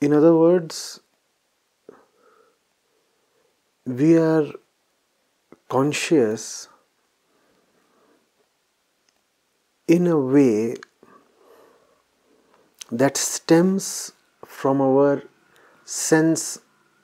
In 0.00 0.12
other 0.12 0.34
words, 0.34 1.00
we 3.86 4.16
are 4.16 4.46
conscious 5.68 6.68
in 9.86 10.06
a 10.06 10.18
way 10.18 10.76
that 12.90 13.16
stems 13.16 14.12
from 14.46 14.80
our 14.80 15.22
sense 15.84 16.60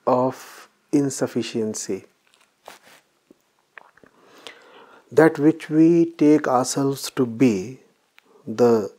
of 0.07 0.69
insufficiency. 0.91 2.05
That 5.11 5.37
which 5.37 5.69
we 5.69 6.05
take 6.05 6.47
ourselves 6.47 7.11
to 7.11 7.25
be, 7.25 7.81
the 8.47 8.91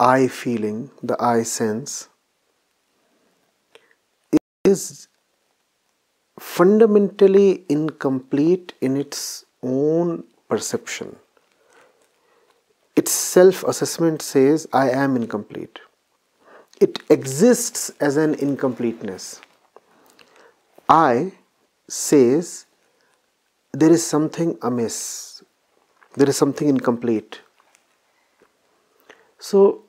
I 0.00 0.28
feeling, 0.28 0.90
the 1.02 1.22
I 1.22 1.42
sense, 1.42 2.08
is 4.64 5.08
fundamentally 6.38 7.64
incomplete 7.68 8.72
in 8.80 8.96
its 8.96 9.44
own 9.62 10.24
perception. 10.48 11.16
Its 12.96 13.12
self 13.12 13.62
assessment 13.64 14.22
says, 14.22 14.66
I 14.72 14.88
am 14.88 15.16
incomplete. 15.16 15.80
It 16.80 17.00
exists 17.10 17.90
as 18.00 18.16
an 18.16 18.34
incompleteness. 18.34 19.42
I 20.88 21.32
says, 21.88 22.64
there 23.72 23.90
is 23.90 24.04
something 24.04 24.56
amiss, 24.62 25.42
there 26.16 26.28
is 26.28 26.38
something 26.38 26.68
incomplete. 26.68 27.40
So 29.38 29.84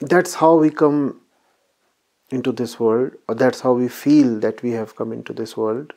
that's 0.00 0.34
how 0.34 0.56
we 0.56 0.70
come 0.70 1.20
into 2.30 2.52
this 2.52 2.78
world, 2.78 3.12
or 3.28 3.34
that's 3.34 3.60
how 3.60 3.72
we 3.72 3.88
feel 3.88 4.38
that 4.40 4.62
we 4.62 4.72
have 4.72 4.96
come 4.96 5.12
into 5.12 5.32
this 5.32 5.56
world. 5.56 5.92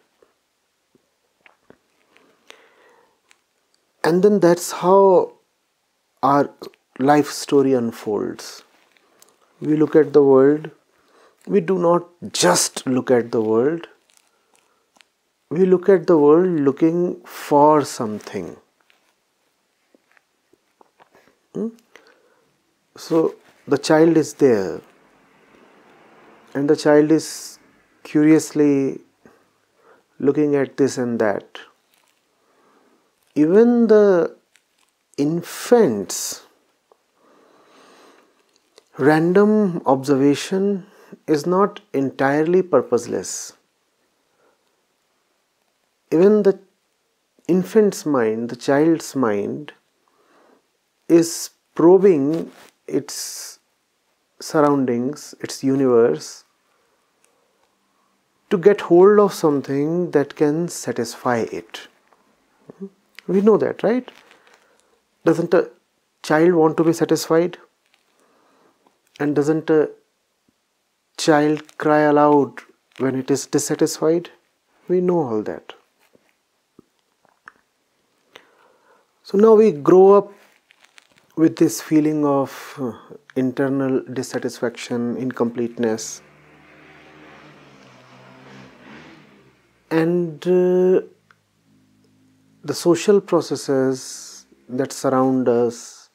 And 4.04 4.24
then 4.24 4.40
that's 4.40 4.72
how 4.72 5.34
our 6.24 6.50
life 6.98 7.30
story 7.30 7.74
unfolds. 7.74 8.64
We 9.60 9.76
look 9.76 9.96
at 9.96 10.14
the 10.14 10.24
world, 10.24 10.72
we 11.48 11.60
do 11.60 11.78
not 11.78 12.08
just 12.32 12.86
look 12.88 13.12
at 13.12 13.32
the 13.32 13.42
world, 13.42 13.88
we 15.50 15.66
look 15.66 15.90
at 15.90 16.08
the 16.08 16.18
world 16.18 16.48
looking 16.48 17.22
for 17.26 17.84
something. 17.84 18.56
Hmm? 21.54 21.70
So 22.96 23.36
the 23.72 23.78
child 23.78 24.18
is 24.18 24.34
there 24.36 24.82
and 26.54 26.70
the 26.70 26.76
child 26.76 27.12
is 27.12 27.60
curiously 28.04 29.00
looking 30.18 30.56
at 30.56 30.78
this 30.78 30.98
and 30.98 31.20
that. 31.20 31.60
Even 33.36 33.88
the 33.88 34.36
infant's 35.18 36.42
random 38.98 39.82
observation 39.86 40.86
is 41.28 41.46
not 41.46 41.80
entirely 41.94 42.64
purposeless. 42.64 43.54
Even 46.12 46.42
the 46.42 46.60
infant's 47.48 48.06
mind, 48.06 48.50
the 48.50 48.56
child's 48.56 49.16
mind, 49.16 49.74
is 51.08 51.52
probing 51.76 52.52
its 52.88 53.59
surroundings, 54.40 55.36
its 55.42 55.64
universe, 55.64 56.46
to 58.50 58.58
get 58.58 58.82
hold 58.82 59.20
of 59.20 59.34
something 59.34 60.12
that 60.12 60.36
can 60.36 60.68
satisfy 60.68 61.40
it. 61.52 61.88
Hmm? 62.78 62.88
We 63.28 63.42
know 63.42 63.58
that, 63.58 63.84
right? 63.84 64.10
Doesn't 65.26 65.54
a 65.54 65.70
child 66.24 66.54
want 66.54 66.78
to 66.78 66.84
be 66.84 66.94
satisfied? 66.94 67.58
And 69.20 69.36
doesn't 69.36 69.70
a 69.70 69.90
child 71.18 71.78
cry 71.78 72.00
aloud 72.00 72.54
when 72.98 73.16
it 73.16 73.30
is 73.30 73.46
dissatisfied? 73.46 74.30
We 74.88 75.02
know 75.02 75.20
all 75.20 75.44
that. 75.44 75.74
So 79.24 79.38
now 79.38 79.54
we 79.54 79.72
grow 79.72 80.14
up 80.14 80.32
with 81.36 81.58
this 81.58 81.82
feeling 81.82 82.26
of 82.26 82.50
internal 83.36 84.02
dissatisfaction, 84.02 85.18
incompleteness, 85.18 86.22
and 89.92 90.46
uh, 90.46 91.02
the 92.64 92.74
social 92.74 93.22
processes 93.22 94.46
that 94.68 94.92
surround 94.92 95.48
us, 95.48 96.10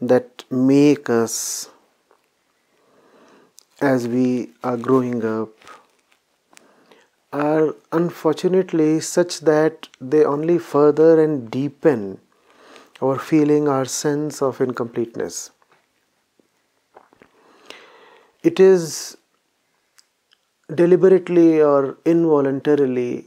that 0.00 0.44
make 0.50 1.10
us 1.10 1.70
as 3.80 4.06
we 4.08 4.50
are 4.62 4.76
growing 4.76 5.24
up, 5.24 5.50
are 7.32 7.74
unfortunately 7.92 9.00
such 9.00 9.40
that 9.40 9.88
they 10.00 10.24
only 10.24 10.58
further 10.58 11.22
and 11.22 11.50
deepen 11.50 12.18
our 13.00 13.18
feeling, 13.18 13.68
our 13.68 13.84
sense 13.84 14.42
of 14.42 14.60
incompleteness. 14.60 15.50
It 18.42 18.60
is 18.60 19.16
deliberately 20.74 21.60
or 21.60 21.98
involuntarily 22.04 23.26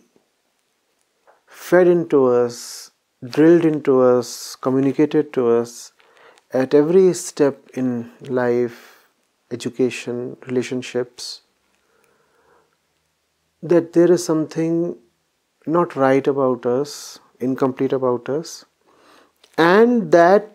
fed 1.47 1.87
into 1.87 2.25
us, 2.27 2.91
drilled 3.23 3.65
into 3.65 4.01
us, 4.01 4.55
communicated 4.55 5.33
to 5.33 5.49
us 5.49 5.91
at 6.53 6.73
every 6.73 7.13
step 7.13 7.69
in 7.73 8.11
life, 8.21 9.05
education, 9.51 10.37
relationships, 10.47 11.41
that 13.61 13.93
there 13.93 14.11
is 14.11 14.23
something 14.25 14.97
not 15.65 15.95
right 15.95 16.25
about 16.25 16.65
us, 16.65 17.19
incomplete 17.39 17.93
about 17.93 18.29
us, 18.29 18.65
and 19.57 20.11
that 20.11 20.49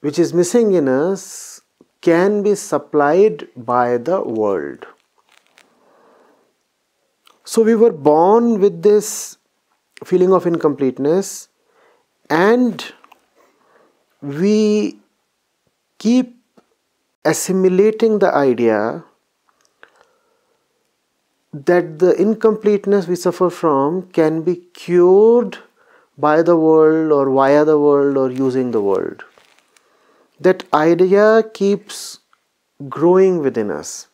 which 0.00 0.18
is 0.18 0.32
missing 0.32 0.72
in 0.72 0.88
us 0.88 1.49
can 2.00 2.42
be 2.42 2.54
supplied 2.54 3.48
by 3.56 3.98
the 3.98 4.22
world. 4.22 4.86
So 7.44 7.62
we 7.62 7.74
were 7.74 7.92
born 7.92 8.60
with 8.60 8.82
this 8.82 9.36
feeling 10.04 10.32
of 10.32 10.46
incompleteness 10.46 11.48
and 12.28 12.92
we 14.22 14.98
keep 15.98 16.36
assimilating 17.24 18.18
the 18.20 18.32
idea 18.34 19.04
that 21.52 21.98
the 21.98 22.14
incompleteness 22.20 23.08
we 23.08 23.16
suffer 23.16 23.50
from 23.50 24.02
can 24.12 24.42
be 24.42 24.56
cured 24.56 25.58
by 26.16 26.42
the 26.42 26.56
world 26.56 27.10
or 27.12 27.30
via 27.30 27.64
the 27.64 27.78
world 27.78 28.16
or 28.16 28.30
using 28.30 28.70
the 28.70 28.80
world. 28.80 29.24
That 30.40 30.64
idea 30.72 31.42
keeps 31.52 32.20
growing 32.88 33.40
within 33.40 33.70
us. 33.70 34.08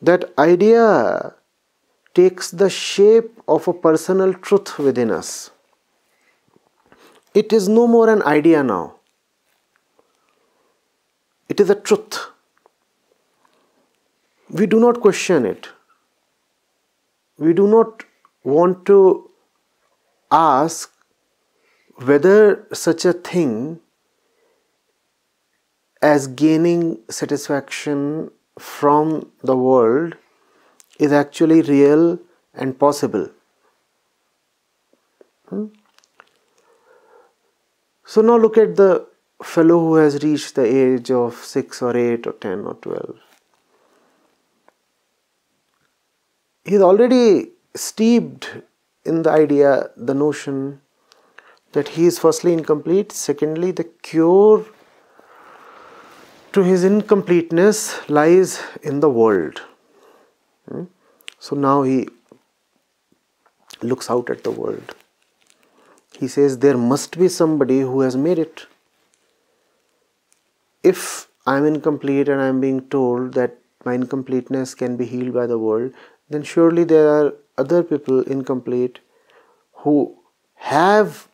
That 0.00 0.32
idea 0.36 1.34
takes 2.14 2.50
the 2.50 2.68
shape 2.68 3.40
of 3.46 3.68
a 3.68 3.72
personal 3.72 4.34
truth 4.34 4.78
within 4.78 5.12
us. 5.12 5.50
It 7.34 7.52
is 7.52 7.68
no 7.68 7.86
more 7.86 8.10
an 8.10 8.22
idea 8.22 8.62
now. 8.62 8.96
It 11.48 11.60
is 11.60 11.70
a 11.70 11.74
truth. 11.74 12.18
We 14.50 14.66
do 14.66 14.80
not 14.80 15.00
question 15.00 15.46
it. 15.46 15.68
We 17.38 17.52
do 17.52 17.66
not 17.68 18.04
want 18.42 18.84
to 18.86 19.30
ask 20.30 20.92
whether 21.96 22.66
such 22.72 23.04
a 23.04 23.12
thing 23.12 23.80
as 26.02 26.26
gaining 26.26 26.98
satisfaction 27.08 28.30
from 28.58 29.30
the 29.42 29.56
world 29.56 30.16
is 30.98 31.12
actually 31.12 31.62
real 31.62 32.18
and 32.54 32.78
possible. 32.78 33.28
Hmm? 35.48 35.66
So 38.04 38.20
now 38.20 38.36
look 38.36 38.58
at 38.58 38.76
the 38.76 39.06
fellow 39.42 39.78
who 39.78 39.94
has 39.94 40.22
reached 40.22 40.54
the 40.56 40.64
age 40.64 41.10
of 41.10 41.36
6 41.36 41.82
or 41.82 41.96
8 41.96 42.26
or 42.26 42.32
10 42.32 42.60
or 42.66 42.74
12. 42.74 43.16
He 46.64 46.74
is 46.74 46.82
already 46.82 47.50
steeped 47.74 48.50
in 49.04 49.22
the 49.22 49.30
idea, 49.30 49.90
the 49.96 50.14
notion 50.14 50.80
that 51.72 51.88
he 51.88 52.06
is 52.06 52.18
firstly 52.18 52.52
incomplete, 52.52 53.10
secondly, 53.12 53.72
the 53.72 53.84
cure 53.84 54.64
to 56.52 56.62
his 56.62 56.84
incompleteness 56.84 58.08
lies 58.08 58.60
in 58.82 59.00
the 59.00 59.08
world. 59.08 59.62
Hmm? 60.68 60.84
So 61.38 61.56
now 61.56 61.82
he 61.82 62.08
looks 63.82 64.10
out 64.10 64.30
at 64.30 64.44
the 64.44 64.50
world. 64.50 64.94
He 66.18 66.28
says, 66.28 66.58
There 66.58 66.76
must 66.76 67.18
be 67.18 67.28
somebody 67.28 67.80
who 67.80 68.00
has 68.00 68.16
made 68.16 68.38
it. 68.38 68.66
If 70.82 71.28
I'm 71.46 71.64
incomplete 71.64 72.28
and 72.28 72.40
I'm 72.40 72.60
being 72.60 72.88
told 72.88 73.34
that 73.34 73.58
my 73.84 73.94
incompleteness 73.94 74.74
can 74.74 74.96
be 74.96 75.04
healed 75.04 75.34
by 75.34 75.46
the 75.46 75.58
world, 75.58 75.92
then 76.28 76.42
surely 76.42 76.84
there 76.84 77.08
are 77.08 77.34
other 77.58 77.82
people 77.82 78.20
incomplete 78.22 79.00
who 79.78 80.16
have 80.54 81.28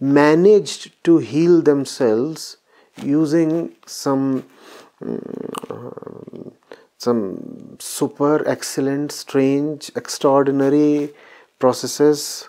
managed 0.00 0.92
to 1.04 1.18
heal 1.18 1.62
themselves 1.62 2.56
using 2.96 3.74
some 3.86 4.44
some 7.02 7.78
super 7.80 8.34
excellent 8.48 9.12
strange 9.12 9.90
extraordinary 10.00 11.10
processes 11.58 12.48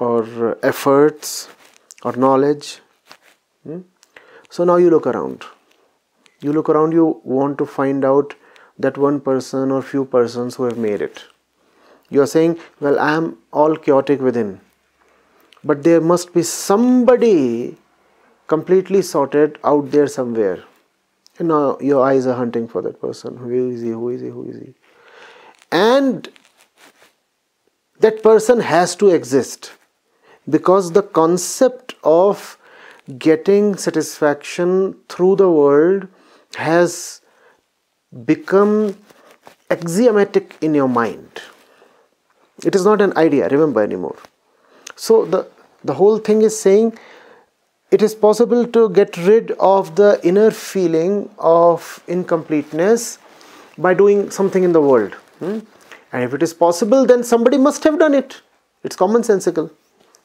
or 0.00 0.58
efforts 0.62 1.48
or 2.02 2.12
knowledge. 2.24 2.80
Hmm? 3.64 3.80
so 4.50 4.64
now 4.64 4.76
you 4.76 4.90
look 4.90 5.06
around. 5.06 5.44
You 6.40 6.52
look 6.52 6.68
around 6.68 6.92
you 6.92 7.20
want 7.24 7.58
to 7.58 7.66
find 7.66 8.04
out 8.04 8.34
that 8.78 8.98
one 8.98 9.20
person 9.20 9.70
or 9.70 9.80
few 9.82 10.04
persons 10.16 10.56
who 10.56 10.64
have 10.64 10.78
made 10.78 11.00
it. 11.00 11.22
You 12.10 12.22
are 12.22 12.30
saying 12.34 12.58
well 12.80 12.98
i 12.98 13.12
am 13.20 13.30
all 13.52 13.76
chaotic 13.76 14.20
within. 14.30 14.52
But 15.70 15.84
there 15.84 16.00
must 16.00 16.34
be 16.34 16.42
somebody 16.42 17.76
completely 18.48 19.02
sorted 19.02 19.58
out 19.72 19.90
there 19.92 20.08
somewhere 20.18 20.64
now 21.42 21.78
your 21.80 22.04
eyes 22.04 22.26
are 22.26 22.34
hunting 22.34 22.68
for 22.68 22.82
that 22.82 23.00
person. 23.00 23.36
Who 23.36 23.70
is 23.70 23.82
he? 23.82 23.90
Who 23.90 24.08
is 24.08 24.20
he? 24.20 24.28
Who 24.28 24.44
is 24.44 24.58
he? 24.58 24.74
And 25.70 26.28
that 28.00 28.22
person 28.22 28.60
has 28.60 28.96
to 28.96 29.08
exist 29.10 29.72
because 30.48 30.92
the 30.92 31.02
concept 31.02 31.94
of 32.02 32.58
getting 33.18 33.76
satisfaction 33.76 34.96
through 35.08 35.36
the 35.36 35.50
world 35.50 36.08
has 36.56 37.20
become 38.24 38.96
axiomatic 39.70 40.56
in 40.60 40.74
your 40.74 40.88
mind. 40.88 41.42
It 42.64 42.74
is 42.74 42.84
not 42.84 43.00
an 43.00 43.16
idea 43.16 43.48
remember 43.48 43.82
anymore. 43.82 44.16
So 44.96 45.24
the 45.24 45.48
the 45.84 45.94
whole 45.94 46.18
thing 46.18 46.42
is 46.42 46.58
saying 46.58 46.98
it 47.92 48.00
is 48.00 48.14
possible 48.14 48.66
to 48.74 48.88
get 48.98 49.16
rid 49.28 49.50
of 49.70 49.94
the 49.96 50.18
inner 50.30 50.50
feeling 50.50 51.28
of 51.38 52.02
incompleteness 52.08 53.18
by 53.76 53.92
doing 53.92 54.30
something 54.30 54.64
in 54.68 54.72
the 54.72 54.80
world 54.80 55.12
hmm? 55.40 55.58
and 56.12 56.24
if 56.24 56.32
it 56.38 56.42
is 56.42 56.54
possible 56.54 57.04
then 57.04 57.22
somebody 57.22 57.58
must 57.58 57.84
have 57.84 57.98
done 57.98 58.14
it. 58.14 58.40
It's 58.82 58.96
commonsensical. 58.96 59.70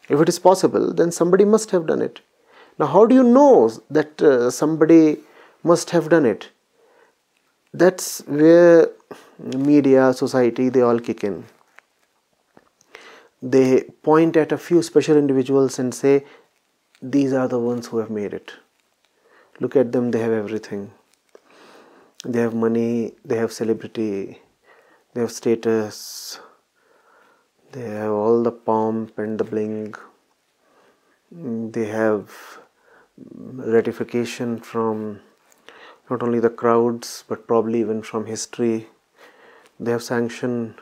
If 0.10 0.20
it 0.22 0.30
is 0.30 0.40
possible 0.40 0.94
then 0.94 1.12
somebody 1.12 1.44
must 1.44 1.72
have 1.72 1.86
done 1.86 2.02
it. 2.02 2.22
Now 2.80 2.88
how 2.88 3.06
do 3.06 3.14
you 3.16 3.24
know 3.24 3.70
that 3.90 4.22
uh, 4.22 4.50
somebody 4.50 5.18
must 5.64 5.90
have 5.90 6.10
done 6.10 6.26
it? 6.26 6.50
That's 7.74 8.22
where 8.28 8.90
media 9.40 10.14
society 10.14 10.70
they 10.70 10.82
all 10.82 11.00
kick 11.00 11.24
in. 11.24 11.46
They 13.42 13.84
point 14.04 14.38
at 14.38 14.52
a 14.52 14.58
few 14.58 14.82
special 14.82 15.18
individuals 15.18 15.80
and 15.80 15.94
say 15.94 16.24
these 17.02 17.34
are 17.34 17.48
the 17.48 17.60
ones 17.60 17.88
who 17.88 17.98
have 18.00 18.10
made 18.10 18.34
it. 18.34 18.54
Look 19.60 19.76
at 19.76 19.92
them 19.92 20.12
they 20.12 20.20
have 20.20 20.32
everything. 20.32 20.92
They 22.26 22.40
have 22.40 22.54
money 22.54 23.14
they 23.24 23.38
have 23.38 23.52
celebrity 23.54 24.42
they 25.14 25.22
have 25.22 25.32
status 25.32 26.40
they 27.72 27.82
have 27.82 28.12
all 28.12 28.44
the 28.44 28.52
pomp 28.52 29.18
and 29.20 29.38
the 29.38 29.44
bling. 29.44 29.94
Mm, 31.36 31.74
they 31.74 31.86
have 31.86 32.60
mm, 33.20 33.74
ratification 33.74 34.60
from 34.60 35.20
not 36.10 36.24
only 36.24 36.40
the 36.40 36.50
crowds 36.50 37.26
but 37.28 37.46
probably 37.46 37.82
even 37.82 38.02
from 38.02 38.26
history. 38.26 38.88
They 39.80 39.92
have 39.92 40.02
sanction 40.04 40.76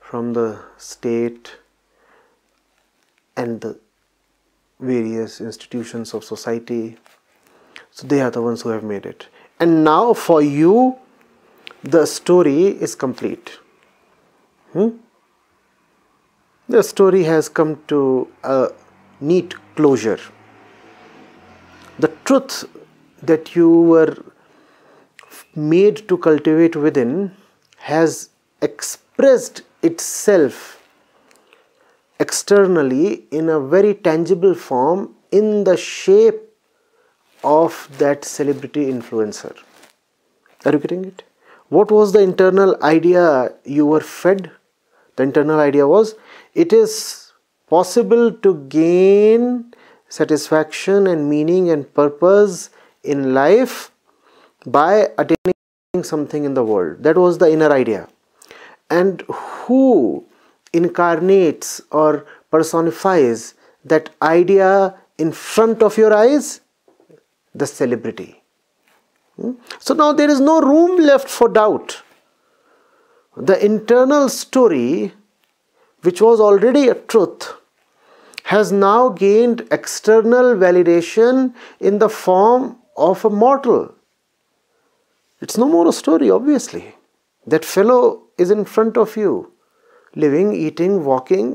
from 0.00 0.32
the 0.32 0.60
state 0.76 1.56
and 3.36 3.60
the 3.60 3.78
various 4.80 5.40
institutions 5.40 6.14
of 6.14 6.24
society. 6.24 6.96
So 7.90 8.06
they 8.06 8.20
are 8.20 8.30
the 8.30 8.42
ones 8.42 8.62
who 8.62 8.68
have 8.70 8.84
made 8.84 9.06
it. 9.06 9.28
And 9.58 9.84
now 9.84 10.14
for 10.14 10.40
you, 10.40 10.96
the 11.82 12.06
story 12.06 12.66
is 12.66 12.94
complete. 12.94 13.58
Hmm? 14.72 14.88
The 16.68 16.82
story 16.82 17.24
has 17.24 17.48
come 17.48 17.82
to 17.88 18.28
a 18.44 18.70
neat 19.20 19.54
closure. 19.74 20.20
The 21.98 22.08
truth 22.24 22.64
that 23.22 23.56
you 23.56 23.68
were 23.68 24.16
made 25.54 26.08
to 26.08 26.18
cultivate 26.18 26.76
within 26.76 27.32
has 27.78 28.30
expressed 28.60 29.62
itself 29.82 30.77
externally 32.20 33.26
in 33.30 33.48
a 33.48 33.60
very 33.60 33.94
tangible 33.94 34.54
form 34.54 35.14
in 35.30 35.64
the 35.64 35.76
shape 35.76 36.40
of 37.44 37.88
that 37.98 38.24
celebrity 38.24 38.86
influencer. 38.86 39.56
Are 40.64 40.72
you 40.72 40.78
getting 40.78 41.04
it? 41.04 41.22
What 41.68 41.90
was 41.90 42.12
the 42.12 42.20
internal 42.20 42.76
idea 42.82 43.52
you 43.64 43.86
were 43.86 44.00
fed? 44.00 44.50
The 45.16 45.22
internal 45.22 45.60
idea 45.60 45.86
was 45.86 46.14
it 46.54 46.72
is 46.72 47.32
possible 47.68 48.32
to 48.32 48.54
gain 48.68 49.74
satisfaction 50.08 51.06
and 51.06 51.28
meaning 51.28 51.70
and 51.70 51.92
purpose 51.94 52.70
in 53.02 53.34
life 53.34 53.90
by 54.66 55.08
attaining 55.18 56.02
something 56.02 56.44
in 56.44 56.54
the 56.54 56.64
world. 56.64 57.02
That 57.02 57.16
was 57.16 57.38
the 57.38 57.52
inner 57.52 57.70
idea. 57.70 58.08
And 58.90 59.22
who 59.28 60.26
incarnates 60.72 61.80
or 61.90 62.26
personifies 62.50 63.54
that 63.84 64.10
idea 64.22 64.94
in 65.18 65.32
front 65.32 65.82
of 65.82 65.96
your 65.96 66.12
eyes? 66.12 66.60
The 67.54 67.66
celebrity. 67.66 68.42
Hmm? 69.36 69.52
So 69.78 69.94
now 69.94 70.12
there 70.12 70.30
is 70.30 70.40
no 70.40 70.60
room 70.60 71.00
left 71.00 71.28
for 71.28 71.48
doubt. 71.48 72.02
The 73.36 73.64
internal 73.64 74.28
story, 74.28 75.12
which 76.02 76.20
was 76.20 76.40
already 76.40 76.88
a 76.88 76.94
truth, 76.94 77.54
has 78.44 78.72
now 78.72 79.10
gained 79.10 79.66
external 79.70 80.54
validation 80.54 81.54
in 81.80 81.98
the 81.98 82.08
form 82.08 82.78
of 82.96 83.24
a 83.24 83.30
mortal. 83.30 83.94
It's 85.40 85.56
no 85.56 85.68
more 85.68 85.86
a 85.86 85.92
story, 85.92 86.30
obviously. 86.30 86.94
That 87.46 87.64
fellow 87.64 88.22
is 88.36 88.50
in 88.50 88.64
front 88.64 88.96
of 88.96 89.16
you 89.16 89.52
living, 90.24 90.52
eating, 90.52 91.04
walking, 91.04 91.50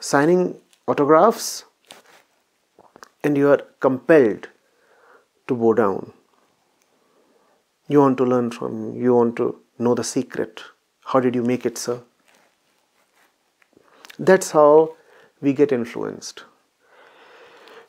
signing 0.00 0.44
autographs, 0.88 1.64
and 3.22 3.36
you 3.36 3.48
are 3.54 3.62
compelled 3.86 4.48
to 5.46 5.54
bow 5.54 5.72
down. 5.74 6.12
You 7.88 8.00
want 8.00 8.16
to 8.18 8.24
learn 8.24 8.50
from 8.50 8.94
you 8.96 9.14
want 9.14 9.36
to 9.36 9.48
know 9.78 9.94
the 9.94 10.04
secret. 10.04 10.62
How 11.12 11.20
did 11.20 11.34
you 11.34 11.42
make 11.42 11.66
it, 11.66 11.76
sir? 11.76 12.00
That's 14.18 14.52
how 14.52 14.96
we 15.40 15.52
get 15.52 15.72
influenced. 15.72 16.44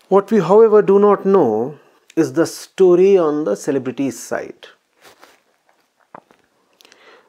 What 0.09 0.31
we, 0.31 0.39
however, 0.39 0.81
do 0.81 0.97
not 0.99 1.25
know 1.25 1.79
is 2.15 2.33
the 2.33 2.45
story 2.45 3.17
on 3.17 3.45
the 3.45 3.55
celebrity's 3.55 4.19
side. 4.19 4.67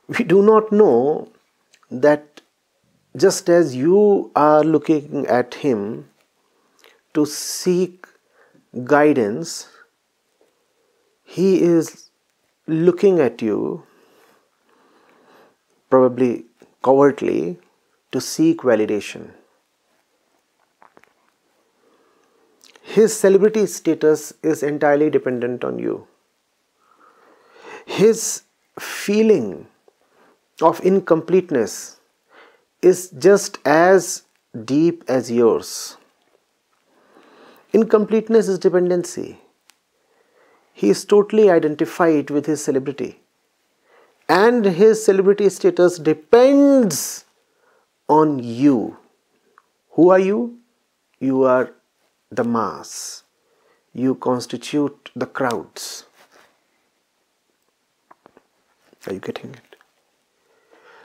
We 0.09 0.25
do 0.25 0.43
not 0.43 0.73
know 0.73 1.29
that 1.93 2.41
just 3.17 3.51
as 3.51 3.77
you 3.77 4.31
are 4.35 4.65
looking 4.65 5.27
at 5.27 5.55
him 5.55 6.09
to 7.13 7.27
seek 7.27 8.07
guidance, 8.85 9.69
he 11.25 11.63
is 11.63 12.11
looking 12.67 13.21
at 13.21 13.43
you, 13.43 13.83
probably 15.91 16.47
covertly, 16.83 17.59
to 18.13 18.21
seek 18.21 18.59
validation. 18.61 19.31
His 22.81 23.19
celebrity 23.19 23.67
status 23.67 24.33
is 24.43 24.63
entirely 24.63 25.11
dependent 25.11 25.65
on 25.65 25.79
you. 25.79 26.07
His 27.87 28.43
feeling 28.79 29.67
of 30.61 30.85
incompleteness 30.85 32.01
is 32.83 33.11
just 33.11 33.59
as 33.65 34.25
deep 34.65 35.05
as 35.09 35.31
yours. 35.31 35.97
Incompleteness 37.73 38.49
is 38.49 38.59
dependency. 38.59 39.39
he 40.73 40.91
is 40.91 41.05
totally 41.05 41.51
identified 41.51 42.31
with 42.31 42.47
his 42.47 42.63
celebrity 42.65 43.21
and 44.29 44.65
his 44.65 45.05
celebrity 45.05 45.49
status 45.49 45.99
depends 45.99 47.25
on 48.09 48.39
you. 48.39 48.97
Who 49.91 50.11
are 50.11 50.19
you? 50.19 50.59
You 51.21 51.43
are 51.45 51.73
the 52.31 52.45
mass. 52.45 53.25
You 53.93 54.15
constitute 54.15 55.11
the 55.15 55.27
crowds. 55.27 56.07
Are 59.07 59.13
you 59.13 59.21
getting 59.21 59.51
it? 59.55 59.72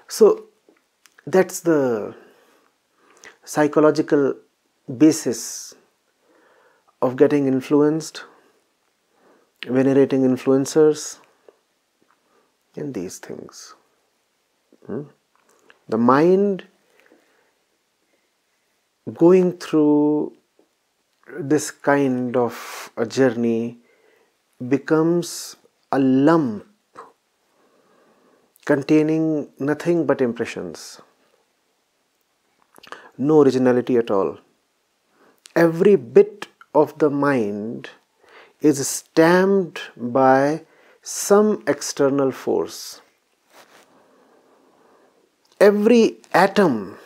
So 0.07 0.47
that's 1.25 1.59
the 1.59 2.15
psychological 3.43 4.35
basis 4.97 5.75
of 7.01 7.15
getting 7.15 7.47
influenced, 7.47 8.23
venerating 9.67 10.21
influencers, 10.21 11.19
and 12.75 12.93
these 12.93 13.19
things. 13.19 13.75
Hmm? 14.85 15.03
The 15.89 15.97
mind 15.97 16.67
going 19.13 19.57
through 19.57 20.37
this 21.39 21.71
kind 21.71 22.35
of 22.37 22.91
a 22.95 23.05
journey 23.05 23.79
becomes 24.67 25.55
a 25.91 25.99
lump 25.99 26.65
containing 28.67 29.47
nothing 29.59 30.05
but 30.05 30.19
impressions, 30.19 30.99
no 33.17 33.41
originality 33.41 33.95
at 33.95 34.11
all. 34.11 34.37
Every 35.55 35.95
bit 35.95 36.47
of 36.75 36.97
the 36.99 37.09
mind 37.09 37.89
is 38.59 38.85
stamped 38.85 39.79
by 39.95 40.65
some 41.01 41.63
external 41.65 42.31
force. 42.31 43.01
Every 45.61 46.17
atom 46.33 46.97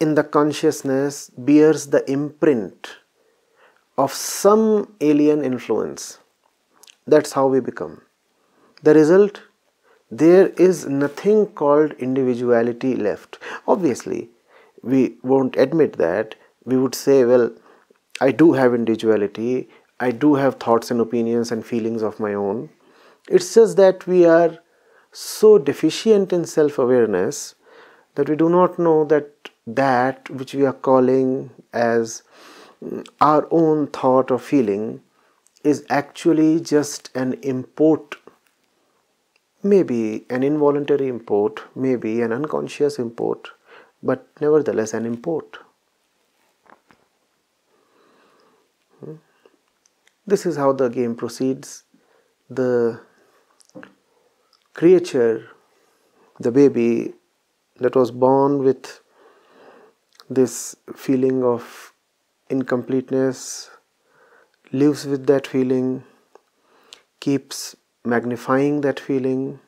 in 0.00 0.14
the 0.14 0.24
consciousness 0.24 1.30
bears 1.36 1.88
the 1.88 2.10
imprint 2.10 2.96
of 3.98 4.12
some 4.14 4.96
alien 5.02 5.44
influence. 5.44 6.18
That's 7.06 7.32
how 7.32 7.48
we 7.48 7.60
become. 7.60 8.00
The 8.82 8.94
result 8.94 9.42
there 10.12 10.48
is 10.68 10.86
nothing 10.86 11.46
called 11.46 11.92
individuality 11.92 12.94
left. 12.94 13.38
Obviously, 13.66 14.28
we 14.82 15.16
won't 15.22 15.56
admit 15.56 15.94
that. 15.94 16.34
We 16.64 16.76
would 16.76 16.94
say, 16.94 17.24
well, 17.24 17.50
I 18.20 18.30
do 18.30 18.52
have 18.52 18.74
individuality, 18.74 19.68
I 19.98 20.10
do 20.10 20.34
have 20.34 20.56
thoughts 20.56 20.90
and 20.90 21.00
opinions 21.00 21.50
and 21.50 21.64
feelings 21.64 22.02
of 22.02 22.20
my 22.20 22.34
own. 22.34 22.68
It's 23.28 23.54
just 23.54 23.76
that 23.78 24.06
we 24.06 24.26
are 24.26 24.58
so 25.12 25.58
deficient 25.58 26.32
in 26.32 26.44
self 26.44 26.78
awareness 26.78 27.54
that 28.14 28.28
we 28.28 28.36
do 28.36 28.48
not 28.50 28.78
know 28.78 29.04
that 29.04 29.50
that 29.66 30.28
which 30.30 30.54
we 30.54 30.66
are 30.66 30.72
calling 30.72 31.50
as 31.72 32.22
mm, 32.84 33.06
our 33.20 33.46
own 33.50 33.86
thought 33.86 34.30
or 34.30 34.38
feeling 34.38 35.02
is 35.64 35.84
actually 35.88 36.60
just 36.60 37.10
an 37.14 37.34
import 37.42 38.16
maybe 39.62 40.26
an 40.28 40.42
involuntary 40.42 41.08
import, 41.08 41.62
maybe 41.74 42.20
an 42.20 42.32
unconscious 42.32 42.98
import, 42.98 43.50
but 44.02 44.26
nevertheless 44.40 44.94
an 44.94 45.06
import. 45.06 45.58
Hmm? 49.00 49.14
This 50.26 50.46
is 50.46 50.56
how 50.56 50.72
the 50.72 50.88
game 50.88 51.14
proceeds. 51.14 51.84
The 52.50 53.00
creature, 54.74 55.48
the 56.40 56.50
baby 56.50 57.14
that 57.76 57.94
was 57.94 58.10
born 58.10 58.58
with 58.58 59.00
this 60.28 60.76
feeling 60.94 61.44
of 61.44 61.92
incompleteness, 62.48 63.70
lives 64.72 65.06
with 65.06 65.26
that 65.26 65.46
feeling, 65.46 66.04
keeps 67.20 67.76
magnifying 68.04 68.80
that 68.80 68.98
feeling, 68.98 69.60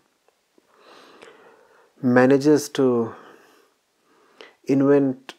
manages 2.02 2.68
to 2.68 3.14
invent 4.64 5.34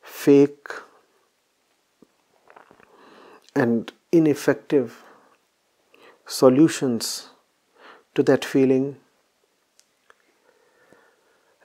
fake 0.00 0.68
and 3.54 3.92
ineffective 4.12 5.04
solutions 6.26 7.30
to 8.14 8.22
that 8.22 8.44
feeling. 8.44 8.96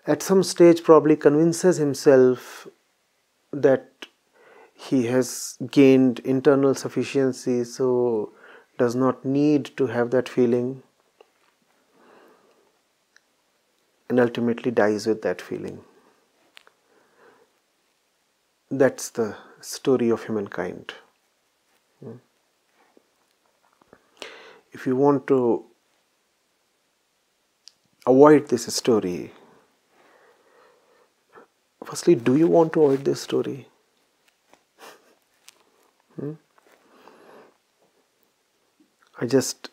At 0.08 0.22
some 0.22 0.44
stage, 0.44 0.84
probably 0.84 1.16
convinces 1.16 1.78
himself 1.78 2.68
that 3.52 3.90
he 4.74 5.08
has 5.08 5.58
gained 5.72 6.20
internal 6.20 6.76
sufficiency, 6.76 7.64
so 7.64 8.34
does 8.78 8.96
not 8.96 9.24
need 9.24 9.66
to 9.78 9.88
have 9.88 10.12
that 10.12 10.28
feeling 10.28 10.84
and 14.10 14.20
ultimately 14.20 14.72
dies 14.72 15.08
with 15.08 15.22
that 15.22 15.42
feeling. 15.42 15.84
That's 18.70 19.10
the 19.10 19.36
story 19.62 20.10
of 20.10 20.26
humankind. 20.26 20.94
If 24.72 24.86
you 24.86 24.96
want 24.96 25.26
to 25.28 25.66
avoid 28.06 28.50
this 28.50 28.66
story, 28.76 29.32
firstly, 31.84 32.16
do 32.16 32.36
you 32.36 32.48
want 32.48 32.74
to 32.74 32.84
avoid 32.84 33.06
this 33.06 33.22
story? 33.22 33.68
Hmm? 36.20 36.34
I 39.20 39.26
just 39.26 39.70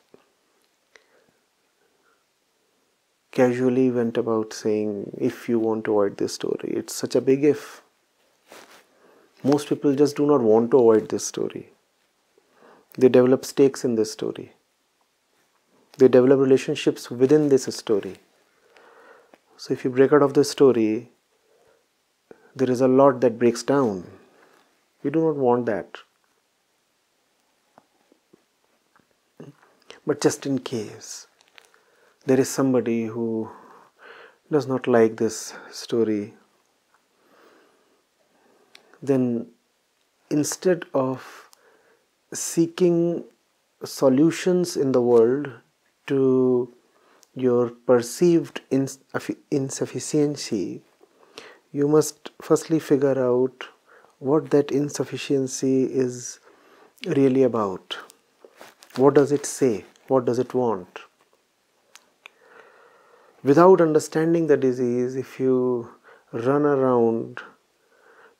casually 3.32 3.90
went 3.90 4.16
about 4.16 4.52
saying, 4.52 5.16
if 5.18 5.48
you 5.48 5.58
want 5.58 5.84
to 5.84 5.90
avoid 5.90 6.16
this 6.16 6.34
story, 6.34 6.72
it's 6.76 6.94
such 6.94 7.16
a 7.16 7.20
big 7.20 7.42
if. 7.44 7.82
Most 9.42 9.68
people 9.68 9.96
just 9.96 10.14
do 10.16 10.26
not 10.26 10.42
want 10.42 10.70
to 10.70 10.78
avoid 10.78 11.08
this 11.08 11.26
story. 11.26 11.70
They 12.96 13.08
develop 13.08 13.44
stakes 13.44 13.84
in 13.84 13.96
this 13.96 14.12
story. 14.12 14.52
They 15.98 16.06
develop 16.06 16.38
relationships 16.38 17.10
within 17.10 17.48
this 17.48 17.64
story. 17.64 18.16
So, 19.56 19.74
if 19.74 19.84
you 19.84 19.90
break 19.90 20.12
out 20.12 20.22
of 20.22 20.34
the 20.34 20.44
story, 20.44 21.10
there 22.54 22.70
is 22.70 22.80
a 22.80 22.88
lot 22.88 23.20
that 23.22 23.38
breaks 23.38 23.62
down. 23.62 24.04
We 25.02 25.10
do 25.10 25.20
not 25.20 25.36
want 25.36 25.66
that. 25.66 25.98
But 30.06 30.20
just 30.20 30.46
in 30.46 30.58
case 30.58 31.26
there 32.26 32.40
is 32.40 32.48
somebody 32.48 33.06
who 33.06 33.50
does 34.50 34.66
not 34.66 34.86
like 34.86 35.16
this 35.16 35.54
story, 35.70 36.34
then 39.02 39.46
instead 40.30 40.84
of 40.94 41.48
seeking 42.32 43.24
solutions 43.84 44.76
in 44.76 44.92
the 44.92 45.02
world 45.02 45.50
to 46.06 46.72
your 47.34 47.70
perceived 47.70 48.60
insufficiency, 49.50 50.82
you 51.72 51.88
must 51.88 52.30
firstly 52.40 52.78
figure 52.78 53.18
out 53.18 53.68
what 54.18 54.50
that 54.50 54.70
insufficiency 54.70 55.84
is 55.84 56.38
really 57.06 57.42
about. 57.42 57.96
What 58.96 59.14
does 59.14 59.32
it 59.32 59.46
say? 59.46 59.84
What 60.12 60.26
does 60.26 60.38
it 60.38 60.52
want? 60.52 60.98
Without 63.42 63.80
understanding 63.80 64.46
the 64.46 64.58
disease, 64.64 65.16
if 65.16 65.40
you 65.40 65.90
run 66.32 66.66
around 66.66 67.40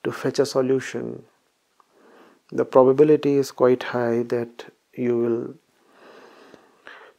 to 0.04 0.12
fetch 0.12 0.38
a 0.38 0.44
solution, 0.44 1.22
the 2.50 2.66
probability 2.66 3.36
is 3.36 3.52
quite 3.52 3.84
high 3.94 4.22
that 4.34 4.66
you 4.92 5.16
will 5.16 5.54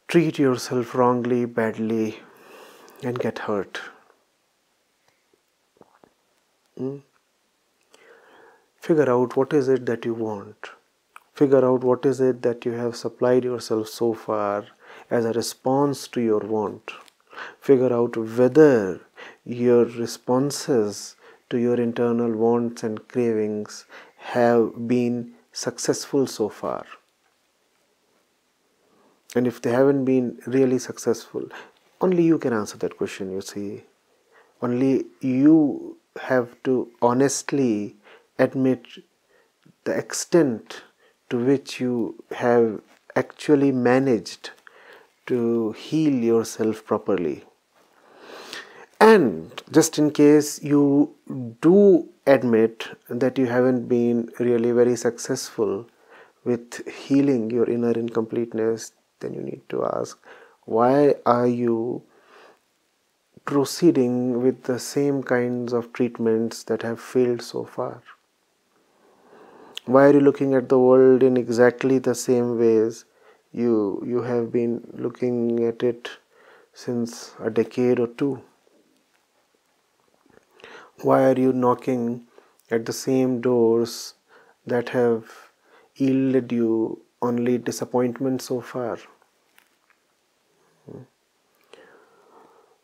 treat 0.06 0.38
yourself 0.38 0.94
wrongly, 0.94 1.44
badly, 1.46 2.20
and 3.02 3.18
get 3.18 3.40
hurt. 3.50 3.80
Hmm? 6.78 6.96
Figure 8.76 9.10
out 9.10 9.36
what 9.36 9.52
is 9.52 9.68
it 9.68 9.84
that 9.86 10.04
you 10.04 10.14
want 10.14 10.74
figure 11.34 11.64
out 11.64 11.84
what 11.84 12.06
is 12.06 12.20
it 12.20 12.42
that 12.42 12.64
you 12.64 12.72
have 12.72 12.96
supplied 12.96 13.44
yourself 13.44 13.88
so 13.88 14.12
far 14.14 14.66
as 15.10 15.24
a 15.24 15.32
response 15.32 16.06
to 16.08 16.20
your 16.20 16.40
want. 16.40 16.92
Figure 17.60 17.92
out 17.92 18.16
whether 18.16 19.00
your 19.44 19.84
responses 19.84 21.16
to 21.50 21.58
your 21.58 21.80
internal 21.80 22.32
wants 22.32 22.82
and 22.82 23.06
cravings 23.08 23.86
have 24.16 24.88
been 24.88 25.32
successful 25.52 26.26
so 26.26 26.48
far. 26.48 26.86
And 29.34 29.46
if 29.46 29.60
they 29.60 29.72
haven't 29.72 30.04
been 30.04 30.38
really 30.46 30.78
successful 30.78 31.48
only 32.04 32.22
you 32.22 32.38
can 32.38 32.52
answer 32.52 32.76
that 32.78 32.96
question 32.96 33.30
you 33.32 33.40
see. 33.40 33.84
Only 34.60 35.06
you 35.20 35.96
have 36.20 36.50
to 36.64 36.90
honestly 37.00 37.96
admit 38.38 38.86
the 39.84 39.96
extent 39.96 40.82
to 41.30 41.38
which 41.38 41.80
you 41.80 42.22
have 42.32 42.80
actually 43.16 43.72
managed 43.72 44.50
to 45.26 45.72
heal 45.72 46.12
yourself 46.12 46.84
properly. 46.84 47.44
And 49.00 49.62
just 49.70 49.98
in 49.98 50.10
case 50.10 50.62
you 50.62 51.14
do 51.60 52.08
admit 52.26 52.88
that 53.08 53.38
you 53.38 53.46
haven't 53.46 53.86
been 53.86 54.30
really 54.38 54.70
very 54.72 54.96
successful 54.96 55.86
with 56.44 56.86
healing 56.88 57.50
your 57.50 57.68
inner 57.68 57.92
incompleteness 57.92 58.92
then 59.20 59.34
you 59.34 59.42
need 59.42 59.62
to 59.68 59.84
ask 59.84 60.18
why 60.64 61.14
are 61.26 61.46
you 61.46 62.02
proceeding 63.44 64.42
with 64.42 64.62
the 64.64 64.78
same 64.78 65.22
kinds 65.22 65.72
of 65.72 65.92
treatments 65.92 66.62
that 66.64 66.82
have 66.82 67.00
failed 67.00 67.42
so 67.42 67.64
far 67.64 68.02
why 69.86 70.06
are 70.06 70.12
you 70.14 70.20
looking 70.20 70.54
at 70.54 70.68
the 70.68 70.78
world 70.78 71.22
in 71.22 71.36
exactly 71.36 71.98
the 71.98 72.14
same 72.14 72.58
ways? 72.58 73.04
You 73.52 74.02
you 74.06 74.22
have 74.22 74.50
been 74.52 74.74
looking 75.06 75.64
at 75.64 75.82
it 75.82 76.10
since 76.72 77.34
a 77.40 77.50
decade 77.50 77.98
or 78.00 78.08
two. 78.08 78.42
Why 81.02 81.30
are 81.30 81.38
you 81.38 81.52
knocking 81.52 82.26
at 82.68 82.84
the 82.84 82.92
same 82.92 83.40
doors 83.40 84.14
that 84.66 84.88
have 84.88 85.52
yielded 85.94 86.50
you 86.50 87.02
only 87.22 87.58
disappointment 87.58 88.42
so 88.42 88.60
far? 88.60 88.98
Hmm. 90.86 91.04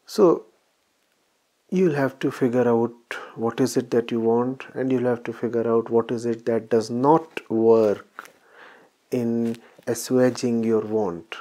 So 0.07 0.45
you'll 1.71 1.95
have 1.95 2.19
to 2.19 2.31
figure 2.31 2.69
out 2.69 3.17
what 3.37 3.61
is 3.61 3.77
it 3.77 3.91
that 3.93 4.11
you 4.11 4.21
want 4.21 4.67
and 4.75 4.91
you'll 4.91 5.05
have 5.05 5.23
to 5.23 5.33
figure 5.33 5.67
out 5.73 5.89
what 5.89 6.11
is 6.11 6.27
it 6.27 6.45
that 6.47 6.69
does 6.69 6.91
not 6.91 7.49
work 7.51 8.29
in 9.13 9.57
assuaging 9.87 10.65
your 10.65 10.81
want. 10.81 11.37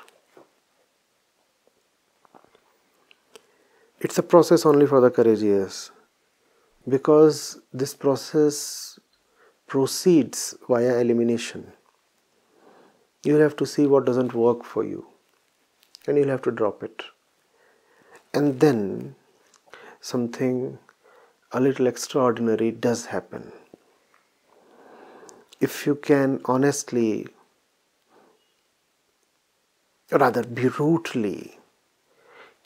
It's 4.00 4.18
a 4.18 4.24
process 4.24 4.66
only 4.66 4.86
for 4.86 5.02
the 5.02 5.10
courageous 5.10 5.92
because 6.88 7.60
this 7.74 7.94
process 7.94 9.00
proceeds 9.68 10.56
via 10.68 11.00
elimination. 11.00 11.74
You'll 13.24 13.42
have 13.42 13.56
to 13.58 13.66
see 13.66 13.88
what 13.88 14.06
doesn't 14.06 14.34
work 14.34 14.64
for 14.64 14.84
you 14.84 15.08
and 16.08 16.18
you'll 16.18 16.30
have 16.30 16.44
to 16.44 16.52
drop 16.52 16.84
it. 16.84 17.04
And 18.34 18.60
then 18.60 19.16
something 20.02 20.78
a 21.52 21.60
little 21.60 21.88
extraordinary 21.88 22.72
does 22.72 23.08
happen. 23.08 23.52
If 25.60 25.86
you 25.86 25.96
can 25.96 26.42
honestly, 26.46 27.28
rather 30.12 30.44
brutally, 30.44 31.60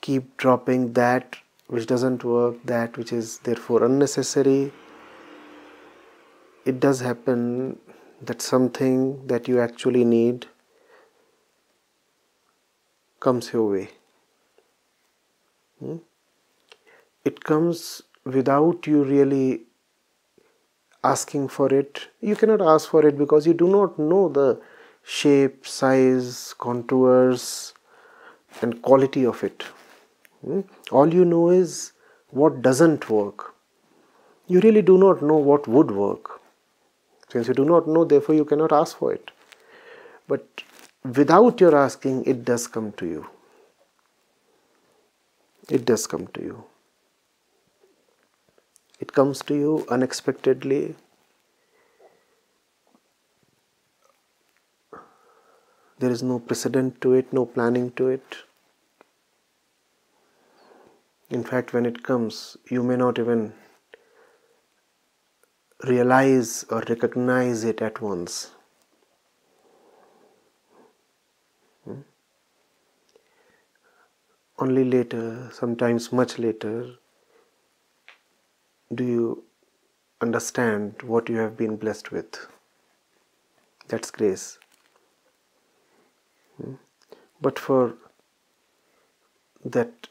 keep 0.00 0.36
dropping 0.36 0.92
that 0.92 1.36
which 1.66 1.86
doesn't 1.86 2.24
work, 2.24 2.56
that 2.64 2.96
which 2.96 3.12
is 3.12 3.38
therefore 3.38 3.84
unnecessary, 3.84 4.72
it 6.64 6.78
does 6.78 7.00
happen 7.00 7.78
that 8.20 8.40
something 8.40 9.26
that 9.26 9.48
you 9.48 9.60
actually 9.60 10.04
need 10.04 10.46
comes 13.20 13.52
your 13.52 13.70
way. 13.70 13.88
Hmm? 15.78 15.96
It 17.24 17.42
comes 17.42 18.02
without 18.24 18.86
you 18.86 19.02
really 19.02 19.62
asking 21.02 21.48
for 21.48 21.72
it. 21.72 22.08
You 22.20 22.36
cannot 22.36 22.60
ask 22.60 22.88
for 22.88 23.06
it 23.06 23.18
because 23.18 23.46
you 23.46 23.54
do 23.54 23.68
not 23.68 23.98
know 23.98 24.28
the 24.28 24.60
shape, 25.02 25.66
size, 25.66 26.54
contours, 26.58 27.74
and 28.62 28.80
quality 28.82 29.24
of 29.26 29.42
it. 29.44 29.62
Hmm? 30.44 30.60
All 30.90 31.12
you 31.12 31.24
know 31.24 31.50
is 31.50 31.92
what 32.30 32.62
doesn't 32.62 33.08
work. 33.10 33.54
You 34.46 34.60
really 34.60 34.82
do 34.82 34.98
not 34.98 35.22
know 35.22 35.36
what 35.36 35.66
would 35.66 35.90
work. 35.90 36.40
Since 37.30 37.48
you 37.48 37.54
do 37.54 37.64
not 37.64 37.88
know, 37.88 38.04
therefore, 38.04 38.34
you 38.34 38.44
cannot 38.44 38.72
ask 38.72 38.98
for 38.98 39.12
it. 39.12 39.30
But 40.28 40.62
without 41.04 41.60
your 41.60 41.74
asking, 41.76 42.24
it 42.26 42.44
does 42.44 42.66
come 42.66 42.92
to 42.92 43.06
you. 43.06 43.26
It 45.70 45.84
does 45.86 46.06
come 46.06 46.26
to 46.28 46.42
you 46.42 46.64
it 49.00 49.12
comes 49.12 49.40
to 49.42 49.54
you 49.54 49.86
unexpectedly. 49.88 50.94
There 55.98 56.10
is 56.10 56.22
no 56.22 56.38
precedent 56.38 57.00
to 57.02 57.12
it 57.14 57.32
no 57.32 57.46
planning 57.46 57.92
to 57.92 58.08
it. 58.08 58.36
In 61.30 61.44
fact 61.44 61.72
when 61.72 61.86
it 61.86 62.02
comes 62.02 62.56
you 62.70 62.82
may 62.82 62.96
not 62.96 63.18
even 63.18 63.52
realize 65.84 66.64
or 66.70 66.82
recognize 66.88 67.64
it 67.64 67.80
at 67.82 68.00
once. 68.00 68.50
Hmm? 71.84 72.00
only 74.58 74.84
later 74.84 75.50
sometimes 75.52 76.12
much 76.12 76.38
later 76.38 76.94
do 78.94 79.04
you 79.04 79.44
understand 80.20 81.02
what 81.02 81.28
you 81.28 81.36
have 81.36 81.56
been 81.56 81.76
blessed 81.76 82.10
with? 82.12 82.46
That's 83.88 84.10
grace. 84.10 84.58
Hmm? 86.56 86.74
But 87.40 87.58
for 87.58 87.94
that 89.64 90.08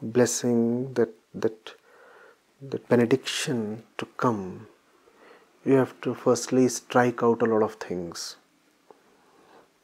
blessing, 0.00 0.94
that 0.94 1.14
that 1.34 1.74
that 2.60 2.88
benediction 2.88 3.82
to 3.98 4.06
come, 4.16 4.66
you 5.64 5.74
have 5.74 6.00
to 6.02 6.14
firstly 6.14 6.68
strike 6.68 7.22
out 7.22 7.42
a 7.42 7.46
lot 7.46 7.62
of 7.62 7.74
things. 7.74 8.36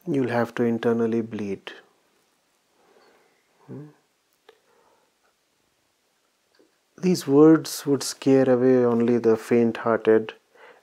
You'll 0.06 0.30
have 0.30 0.54
to 0.54 0.62
internally 0.62 1.20
bleed. 1.20 1.72
Hmm? 3.66 3.86
These 7.00 7.28
words 7.28 7.86
would 7.86 8.02
scare 8.02 8.50
away 8.50 8.84
only 8.84 9.18
the 9.18 9.36
faint 9.36 9.76
hearted 9.78 10.32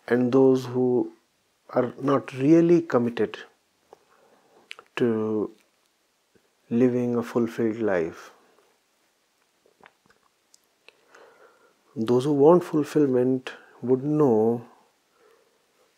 and 0.08 0.32
those 0.32 0.65
who 0.65 1.12
are 1.71 1.91
not 2.01 2.32
really 2.34 2.82
committed 2.82 3.38
to 4.95 5.51
living 6.69 7.17
a 7.17 7.23
fulfilled 7.23 7.80
life. 7.80 8.32
Those 11.97 12.23
who 12.23 12.34
want 12.34 12.63
fulfillment 12.63 13.51
would 13.82 14.04
know 14.04 14.65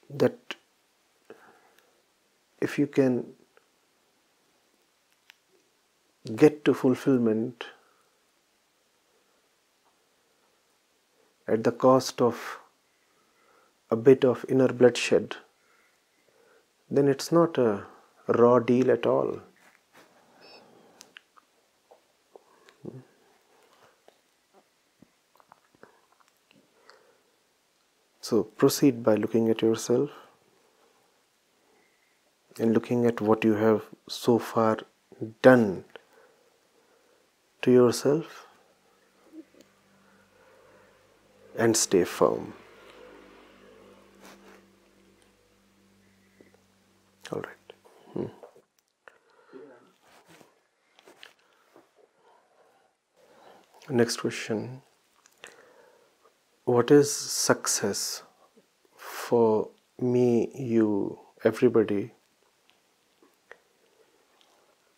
that 0.09 0.55
if 2.59 2.79
you 2.79 2.87
can 2.87 3.33
get 6.35 6.63
to 6.65 6.73
fulfillment 6.73 7.65
at 11.47 11.63
the 11.63 11.71
cost 11.71 12.21
of 12.21 12.59
a 13.89 13.95
bit 13.95 14.25
of 14.25 14.45
inner 14.49 14.67
bloodshed, 14.67 15.35
then 16.89 17.07
it's 17.07 17.31
not 17.31 17.57
a 17.57 17.85
raw 18.27 18.59
deal 18.59 18.91
at 18.91 19.05
all. 19.05 19.39
So 28.19 28.43
proceed 28.43 29.03
by 29.03 29.15
looking 29.15 29.49
at 29.49 29.61
yourself 29.61 30.09
and 32.59 32.73
looking 32.73 33.05
at 33.05 33.21
what 33.21 33.45
you 33.45 33.53
have 33.53 33.85
so 34.09 34.37
far 34.37 34.79
done 35.41 35.85
to 37.61 37.71
yourself 37.71 38.46
and 41.57 41.75
stay 41.75 42.03
firm. 42.03 42.53
All 47.31 47.41
right. 47.41 47.73
Hmm. 48.13 48.25
Next 53.89 54.17
question. 54.17 54.81
What 56.65 56.91
is 56.91 57.11
success 57.11 58.23
for 58.97 59.69
me, 59.99 60.51
you, 60.53 61.17
everybody 61.43 62.11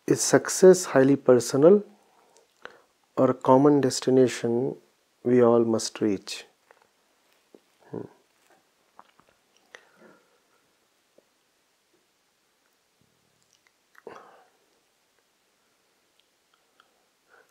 is 0.07 0.21
success 0.21 0.85
highly 0.85 1.15
personal 1.15 1.83
or 3.15 3.29
a 3.29 3.33
common 3.33 3.79
destination 3.81 4.75
we 5.23 5.41
all 5.43 5.63
must 5.63 6.01
reach? 6.01 6.45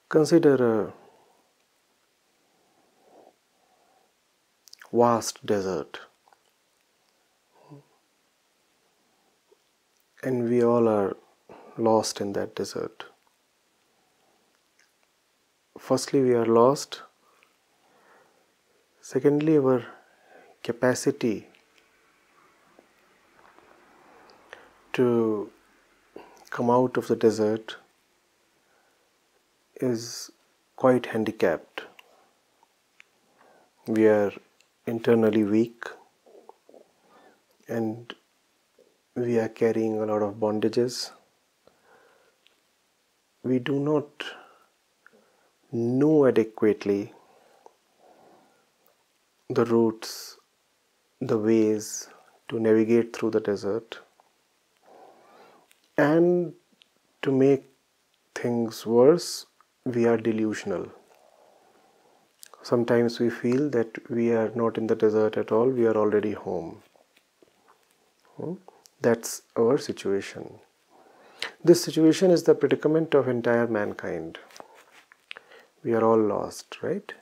Consider 0.08 0.54
a 0.54 0.92
vast 4.90 5.44
desert 5.44 6.00
and 10.22 10.48
we 10.48 10.62
all 10.64 10.88
are 10.88 11.14
lost 11.76 12.20
in 12.20 12.32
that 12.32 12.54
desert. 12.54 13.04
Firstly, 15.78 16.22
we 16.22 16.34
are 16.34 16.46
lost. 16.46 17.02
Secondly, 19.00 19.58
our 19.58 19.84
capacity 20.62 21.46
to 24.94 25.50
come 26.50 26.70
out 26.70 26.96
of 26.96 27.06
the 27.08 27.16
desert 27.16 27.76
is 29.80 30.30
quite 30.76 31.06
handicapped. 31.06 31.82
We 33.86 34.06
are 34.06 34.32
internally 34.86 35.44
weak 35.44 35.84
and 37.68 38.14
we 39.14 39.38
are 39.38 39.48
carrying 39.48 40.00
a 40.00 40.06
lot 40.06 40.22
of 40.22 40.34
bondages. 40.34 41.10
We 43.42 43.58
do 43.58 43.78
not 43.78 44.24
know 45.72 46.26
adequately 46.26 47.12
the 49.50 49.64
routes, 49.64 50.38
the 51.20 51.38
ways 51.38 52.08
to 52.48 52.60
navigate 52.60 53.14
through 53.14 53.30
the 53.30 53.40
desert, 53.40 53.98
and 55.96 56.52
to 57.22 57.32
make 57.32 57.64
things 58.34 58.86
worse, 58.86 59.46
we 59.92 60.06
are 60.06 60.16
delusional. 60.16 60.90
Sometimes 62.62 63.18
we 63.18 63.30
feel 63.30 63.70
that 63.70 64.10
we 64.10 64.32
are 64.32 64.50
not 64.54 64.78
in 64.78 64.86
the 64.86 64.96
desert 64.96 65.36
at 65.36 65.52
all, 65.52 65.68
we 65.68 65.86
are 65.86 65.96
already 65.96 66.32
home. 66.32 66.82
Hmm? 68.36 68.54
That's 69.00 69.42
our 69.56 69.78
situation. 69.78 70.58
This 71.64 71.82
situation 71.82 72.30
is 72.30 72.42
the 72.42 72.54
predicament 72.54 73.14
of 73.14 73.28
entire 73.28 73.66
mankind. 73.66 74.38
We 75.84 75.94
are 75.94 76.04
all 76.04 76.20
lost, 76.20 76.78
right? 76.82 77.12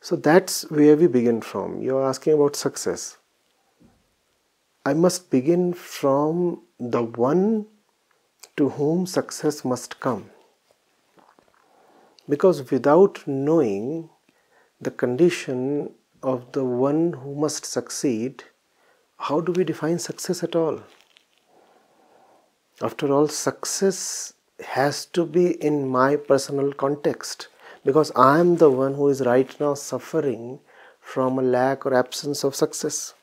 So 0.00 0.14
that's 0.16 0.70
where 0.70 0.96
we 0.96 1.06
begin 1.06 1.40
from. 1.40 1.82
You're 1.82 2.04
asking 2.04 2.34
about 2.34 2.54
success. 2.54 3.16
I 4.84 4.94
must 4.94 5.30
begin 5.30 5.72
from 5.72 6.62
the 6.78 7.02
one 7.02 7.66
to 8.56 8.68
whom 8.68 9.06
success 9.06 9.64
must 9.64 9.98
come. 10.00 10.30
Because 12.28 12.70
without 12.70 13.26
knowing 13.26 14.10
the 14.80 14.90
condition 14.90 15.92
of 16.22 16.52
the 16.52 16.64
one 16.64 17.12
who 17.12 17.34
must 17.34 17.64
succeed, 17.64 18.44
how 19.18 19.40
do 19.40 19.52
we 19.52 19.64
define 19.64 19.98
success 19.98 20.42
at 20.42 20.56
all? 20.56 20.80
After 22.82 23.12
all, 23.12 23.28
success 23.28 24.34
has 24.60 25.06
to 25.06 25.24
be 25.24 25.52
in 25.64 25.88
my 25.88 26.16
personal 26.16 26.72
context 26.72 27.48
because 27.84 28.10
I 28.16 28.40
am 28.40 28.56
the 28.56 28.70
one 28.70 28.94
who 28.94 29.08
is 29.08 29.20
right 29.24 29.58
now 29.60 29.74
suffering 29.74 30.60
from 31.00 31.38
a 31.38 31.42
lack 31.42 31.86
or 31.86 31.94
absence 31.94 32.42
of 32.42 32.54
success. 32.54 33.14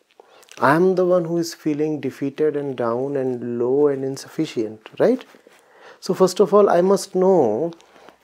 I 0.59 0.75
am 0.75 0.95
the 0.95 1.05
one 1.05 1.25
who 1.25 1.37
is 1.37 1.53
feeling 1.53 1.99
defeated 1.99 2.55
and 2.55 2.77
down 2.77 3.17
and 3.17 3.59
low 3.59 3.87
and 3.87 4.05
insufficient, 4.05 4.89
right? 4.99 5.25
So, 5.99 6.13
first 6.13 6.39
of 6.39 6.53
all, 6.53 6.69
I 6.69 6.81
must 6.81 7.15
know 7.15 7.73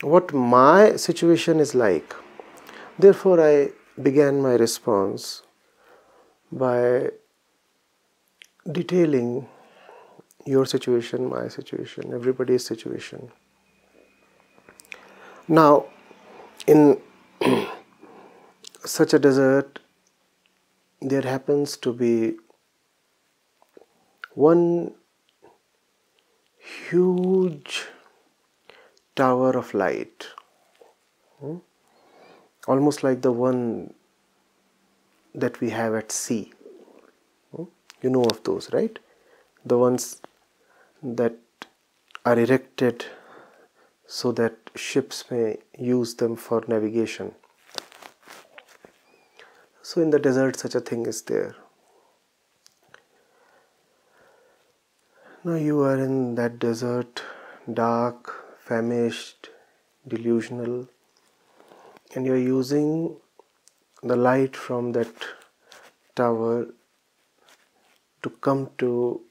what 0.01 0.33
my 0.33 0.95
situation 0.95 1.59
is 1.59 1.75
like. 1.75 2.15
Therefore, 2.97 3.41
I 3.45 3.69
began 4.01 4.41
my 4.41 4.53
response 4.53 5.43
by 6.51 7.09
detailing 8.71 9.47
your 10.45 10.65
situation, 10.65 11.29
my 11.29 11.47
situation, 11.47 12.13
everybody's 12.13 12.65
situation. 12.65 13.31
Now, 15.47 15.85
in 16.65 17.01
such 18.85 19.13
a 19.13 19.19
desert, 19.19 19.79
there 21.01 21.21
happens 21.21 21.77
to 21.77 21.93
be 21.93 22.37
one 24.33 24.93
huge 26.89 27.87
tower 29.21 29.51
of 29.57 29.73
light, 29.73 30.27
hmm? 31.39 31.57
almost 32.67 33.03
like 33.03 33.21
the 33.21 33.31
one 33.31 33.93
that 35.35 35.59
we 35.59 35.69
have 35.71 35.93
at 35.93 36.11
sea. 36.11 36.51
Hmm? 37.55 37.63
You 38.01 38.09
know 38.09 38.23
of 38.23 38.43
those, 38.43 38.71
right? 38.73 38.97
The 39.65 39.77
ones 39.77 40.21
that 41.03 41.37
are 42.25 42.39
erected 42.39 43.05
so 44.07 44.31
that 44.31 44.71
ships 44.75 45.23
may 45.29 45.57
use 45.77 46.15
them 46.15 46.35
for 46.35 46.63
navigation. 46.67 47.33
So, 49.81 50.01
in 50.01 50.09
the 50.11 50.19
desert, 50.19 50.57
such 50.59 50.75
a 50.75 50.79
thing 50.79 51.05
is 51.05 51.21
there. 51.23 51.55
Now, 55.43 55.55
you 55.55 55.81
are 55.81 55.97
in 55.97 56.35
that 56.35 56.59
desert, 56.59 57.23
dark, 57.71 58.38
famished, 58.69 59.49
delusional, 60.07 60.87
and 62.13 62.25
you 62.25 62.33
are 62.33 62.45
using 62.47 63.15
the 64.03 64.15
light 64.15 64.55
from 64.55 64.91
that 64.91 65.25
tower 66.15 66.67
to 68.21 68.29
come 68.47 68.69
to 68.77 69.21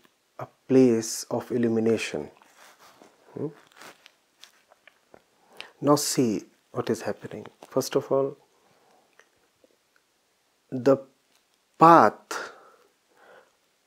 a 0.40 0.46
place 0.66 1.22
of 1.30 1.52
illumination. 1.52 2.28
Hmm? 3.34 3.46
Now, 5.80 5.94
see 5.94 6.42
what 6.72 6.90
is 6.90 7.02
happening. 7.02 7.46
First 7.68 7.94
of 7.94 8.10
all, 8.10 8.36
the 10.70 10.96
path 11.78 12.52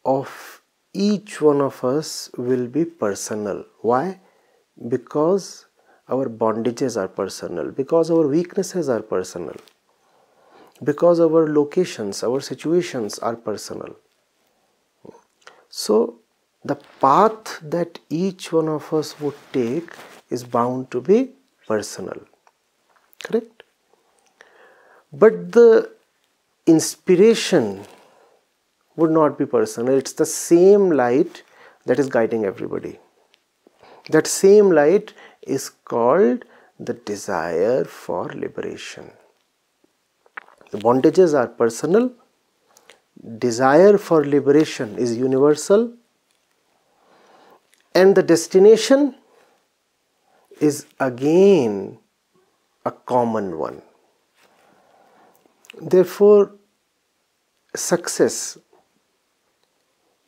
of 0.05 0.61
each 0.93 1.41
one 1.41 1.59
of 1.59 1.83
us 1.83 2.29
will 2.37 2.67
be 2.67 2.85
personal. 2.85 3.65
Why? 3.81 4.19
Because 4.87 5.65
our 6.09 6.27
bondages 6.27 6.97
are 6.99 7.07
personal, 7.07 7.71
because 7.71 8.09
our 8.09 8.27
weaknesses 8.27 8.89
are 8.89 9.01
personal, 9.01 9.55
because 10.83 11.19
our 11.19 11.47
locations, 11.47 12.23
our 12.23 12.41
situations 12.41 13.19
are 13.19 13.35
personal. 13.35 13.95
So, 15.69 16.19
the 16.63 16.75
path 16.99 17.59
that 17.61 17.99
each 18.09 18.51
one 18.51 18.67
of 18.67 18.93
us 18.93 19.19
would 19.19 19.35
take 19.53 19.93
is 20.29 20.43
bound 20.43 20.91
to 20.91 21.01
be 21.01 21.31
personal 21.67 22.21
correct? 23.23 23.63
But 25.13 25.51
the 25.51 25.91
inspiration 26.65 27.85
would 28.95 29.11
not 29.11 29.37
be 29.37 29.45
personal. 29.45 29.97
It's 29.97 30.13
the 30.13 30.25
same 30.25 30.91
light 30.91 31.43
that 31.85 31.99
is 31.99 32.07
guiding 32.07 32.45
everybody 32.45 32.99
that 34.09 34.27
same 34.27 34.71
light 34.71 35.13
is 35.41 35.69
called 35.69 36.45
the 36.79 36.93
desire 36.93 37.85
for 37.85 38.25
liberation. 38.33 39.11
The 40.71 40.77
bondages 40.77 41.37
are 41.37 41.47
personal. 41.47 42.11
Desire 43.37 43.97
for 43.97 44.25
liberation 44.25 44.97
is 44.97 45.17
universal. 45.17 45.93
And 47.93 48.15
the 48.15 48.23
destination 48.23 49.15
is 50.59 50.85
again 50.99 51.99
a 52.85 52.91
common 52.91 53.57
one. 53.57 53.81
Therefore, 55.79 56.53
success 57.75 58.57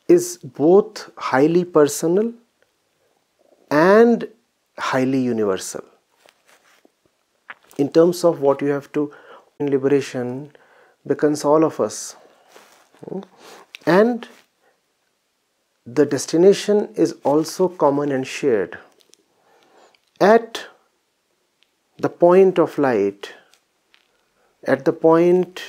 is 0.08 0.38
both 0.38 1.10
highly 1.16 1.64
personal 1.64 2.32
and 3.78 4.28
highly 4.78 5.20
universal. 5.20 5.84
In 7.76 7.90
terms 7.90 8.24
of 8.24 8.40
what 8.40 8.62
you 8.62 8.68
have 8.68 8.90
to 8.92 9.12
in 9.58 9.70
liberation 9.70 10.52
becomes 11.06 11.44
all 11.44 11.64
of 11.64 11.80
us. 11.80 12.16
Hmm? 13.04 13.20
And 13.86 14.28
the 15.84 16.06
destination 16.06 16.88
is 16.94 17.16
also 17.24 17.68
common 17.68 18.12
and 18.12 18.26
shared. 18.26 18.78
at 20.20 20.66
the 21.98 22.08
point 22.08 22.58
of 22.58 22.76
light, 22.78 23.32
at 24.64 24.84
the 24.84 24.92
point 24.92 25.62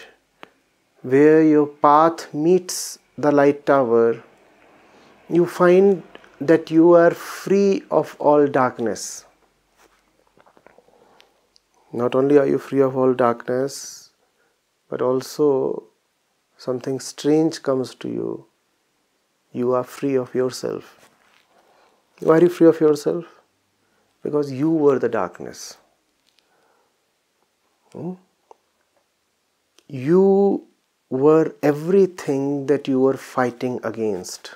where 1.01 1.43
your 1.43 1.67
path 1.67 2.33
meets 2.33 2.99
the 3.17 3.31
light 3.31 3.65
tower, 3.65 4.23
you 5.29 5.45
find 5.45 6.03
that 6.39 6.69
you 6.69 6.93
are 6.93 7.11
free 7.11 7.83
of 7.89 8.15
all 8.19 8.47
darkness. 8.47 9.25
Not 11.93 12.13
only 12.13 12.37
are 12.37 12.45
you 12.45 12.57
free 12.57 12.81
of 12.81 12.97
all 12.97 13.13
darkness, 13.13 14.09
but 14.89 15.01
also 15.01 15.83
something 16.57 16.99
strange 16.99 17.63
comes 17.63 17.95
to 17.95 18.09
you. 18.09 18.45
You 19.53 19.73
are 19.73 19.83
free 19.83 20.15
of 20.15 20.35
yourself. 20.35 21.09
Why 22.19 22.37
are 22.37 22.41
you 22.41 22.49
free 22.49 22.67
of 22.67 22.81
yourself? 22.81 23.25
Because 24.23 24.51
you 24.51 24.69
were 24.69 24.99
the 24.99 25.07
darkness. 25.07 25.77
Hmm? 27.93 28.13
You 29.87 30.67
were 31.09 31.55
everything 31.61 32.65
that 32.65 32.87
you 32.87 32.99
were 32.99 33.17
fighting 33.17 33.79
against. 33.83 34.55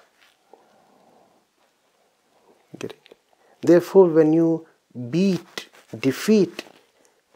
Therefore, 3.62 4.08
when 4.08 4.34
you 4.34 4.68
beat, 5.10 5.70
defeat 5.98 6.64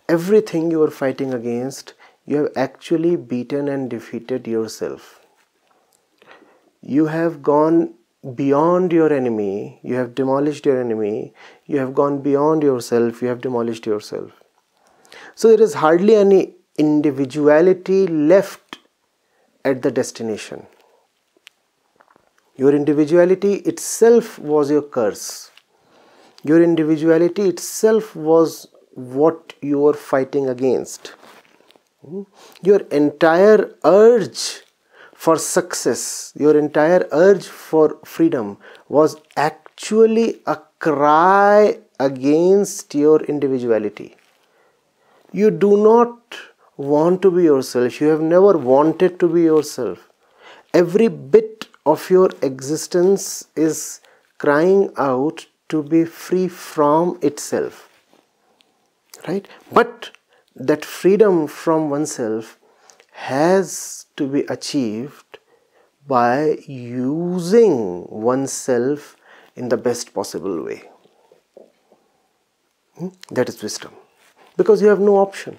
everything 0.08 0.72
you 0.72 0.82
are 0.84 0.92
fighting 0.92 1.34
against, 1.34 1.94
you 2.26 2.38
have 2.38 2.52
actually 2.56 3.16
beaten 3.16 3.68
and 3.68 3.90
defeated 3.90 4.48
yourself. 4.48 5.20
You 6.82 7.08
have 7.08 7.42
gone 7.42 7.94
beyond 8.36 8.94
your 8.94 9.12
enemy, 9.12 9.80
you 9.84 9.96
have 9.96 10.16
demolished 10.16 10.66
your 10.66 10.80
enemy, 10.80 11.34
you 11.66 11.78
have 11.78 11.94
gone 11.94 12.22
beyond 12.22 12.64
yourself, 12.64 13.22
you 13.22 13.28
have 13.28 13.42
demolished 13.42 13.86
yourself. 13.86 14.32
So 15.36 15.50
there 15.50 15.62
is 15.62 15.74
hardly 15.74 16.16
any 16.16 16.56
individuality 16.78 18.08
left 18.08 18.80
at 19.66 19.82
the 19.82 19.92
destination. 19.92 20.68
Your 22.64 22.74
individuality 22.74 23.56
itself 23.72 24.40
was 24.40 24.70
your 24.72 24.84
curse. 24.84 25.52
Your 26.50 26.64
individuality 26.64 27.48
itself 27.54 28.16
was 28.16 28.70
what 28.94 29.54
you 29.62 29.80
were 29.80 29.94
fighting 29.94 30.48
against. 30.48 31.08
Hmm? 32.06 32.22
Your 32.62 32.80
entire 33.00 33.76
urge 33.84 34.62
for 35.14 35.36
success, 35.38 36.32
your 36.38 36.58
entire 36.58 37.06
urge 37.12 37.48
for 37.48 37.98
freedom 38.06 38.56
was 38.88 39.18
actually 39.36 40.40
a 40.46 40.58
cry 40.80 41.80
against 42.00 42.96
your 42.96 43.22
individuality. 43.24 44.16
You 45.34 45.52
do 45.52 45.76
not 45.76 46.40
want 46.78 47.22
to 47.24 47.32
be 47.32 47.44
yourself, 47.44 48.00
you 48.00 48.08
have 48.08 48.22
never 48.22 48.58
wanted 48.58 49.20
to 49.20 49.28
be 49.28 49.42
yourself. 49.42 50.10
Every 50.74 51.10
bit 51.10 51.68
of 51.86 52.10
your 52.10 52.30
existence 52.42 53.46
is 53.56 54.02
crying 54.38 54.92
out 54.98 55.46
to 55.70 55.84
be 55.84 56.06
free 56.06 56.48
from 56.48 57.18
itself. 57.22 57.90
Right? 59.28 59.48
But 59.72 60.12
that 60.56 60.86
freedom 60.86 61.48
from 61.48 61.90
oneself 61.90 62.58
has 63.12 64.06
to 64.18 64.28
be 64.28 64.42
achieved 64.42 65.40
by 66.08 66.58
using 66.68 68.06
oneself 68.10 69.16
in 69.56 69.70
the 69.70 69.78
best 69.78 70.14
possible 70.14 70.64
way. 70.64 70.84
Hmm? 72.98 73.10
That 73.32 73.50
is 73.50 73.62
wisdom. 73.62 73.94
Because 74.58 74.82
you 74.82 74.88
have 74.90 75.00
no 75.00 75.16
option. 75.18 75.58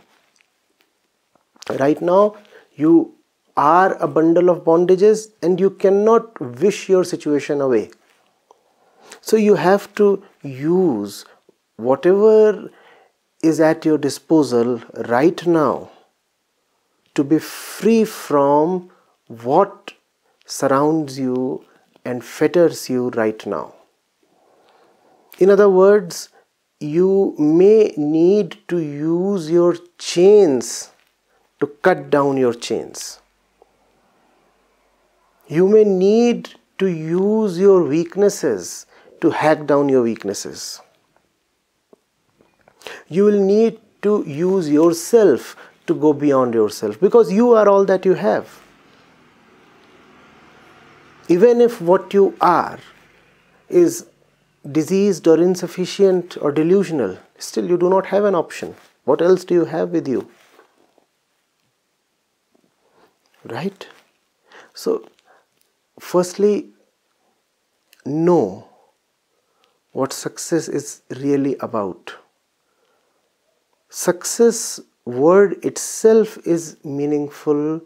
Right 1.70 2.00
now, 2.00 2.36
you 2.74 3.13
are 3.56 3.94
a 4.02 4.08
bundle 4.08 4.50
of 4.50 4.64
bondages 4.64 5.28
and 5.42 5.60
you 5.60 5.70
cannot 5.70 6.40
wish 6.60 6.88
your 6.88 7.04
situation 7.04 7.60
away. 7.60 7.90
So 9.20 9.36
you 9.36 9.54
have 9.54 9.94
to 9.94 10.22
use 10.42 11.24
whatever 11.76 12.70
is 13.42 13.60
at 13.60 13.84
your 13.84 13.98
disposal 13.98 14.82
right 15.08 15.46
now 15.46 15.90
to 17.14 17.22
be 17.22 17.38
free 17.38 18.04
from 18.04 18.90
what 19.28 19.92
surrounds 20.46 21.18
you 21.18 21.64
and 22.04 22.24
fetters 22.24 22.88
you 22.90 23.10
right 23.10 23.44
now. 23.46 23.74
In 25.38 25.50
other 25.50 25.68
words, 25.68 26.28
you 26.80 27.34
may 27.38 27.92
need 27.96 28.58
to 28.68 28.78
use 28.78 29.50
your 29.50 29.76
chains 29.98 30.90
to 31.60 31.66
cut 31.66 32.10
down 32.10 32.36
your 32.36 32.52
chains. 32.52 33.20
You 35.46 35.68
may 35.68 35.84
need 35.84 36.54
to 36.78 36.86
use 36.86 37.58
your 37.58 37.84
weaknesses 37.84 38.86
to 39.20 39.30
hack 39.30 39.66
down 39.66 39.88
your 39.88 40.02
weaknesses. 40.02 40.80
You 43.08 43.24
will 43.24 43.40
need 43.40 43.80
to 44.02 44.24
use 44.26 44.68
yourself 44.70 45.56
to 45.86 45.94
go 45.94 46.12
beyond 46.12 46.54
yourself 46.54 46.98
because 47.00 47.32
you 47.32 47.52
are 47.52 47.68
all 47.68 47.84
that 47.84 48.04
you 48.04 48.14
have. 48.14 48.60
Even 51.28 51.60
if 51.60 51.80
what 51.80 52.12
you 52.12 52.36
are 52.40 52.78
is 53.68 54.06
diseased 54.70 55.26
or 55.26 55.40
insufficient 55.40 56.36
or 56.40 56.52
delusional, 56.52 57.18
still 57.38 57.68
you 57.68 57.78
do 57.78 57.88
not 57.88 58.06
have 58.06 58.24
an 58.24 58.34
option. 58.34 58.74
What 59.04 59.20
else 59.20 59.44
do 59.44 59.54
you 59.54 59.64
have 59.66 59.90
with 59.90 60.08
you? 60.08 60.28
Right? 63.44 63.86
So, 64.74 65.06
firstly, 65.98 66.70
know 68.04 68.68
what 69.92 70.12
success 70.12 70.68
is 70.68 71.02
really 71.10 71.56
about. 71.60 72.14
Success 73.88 74.80
word 75.04 75.64
itself 75.64 76.38
is 76.46 76.76
meaningful 76.84 77.80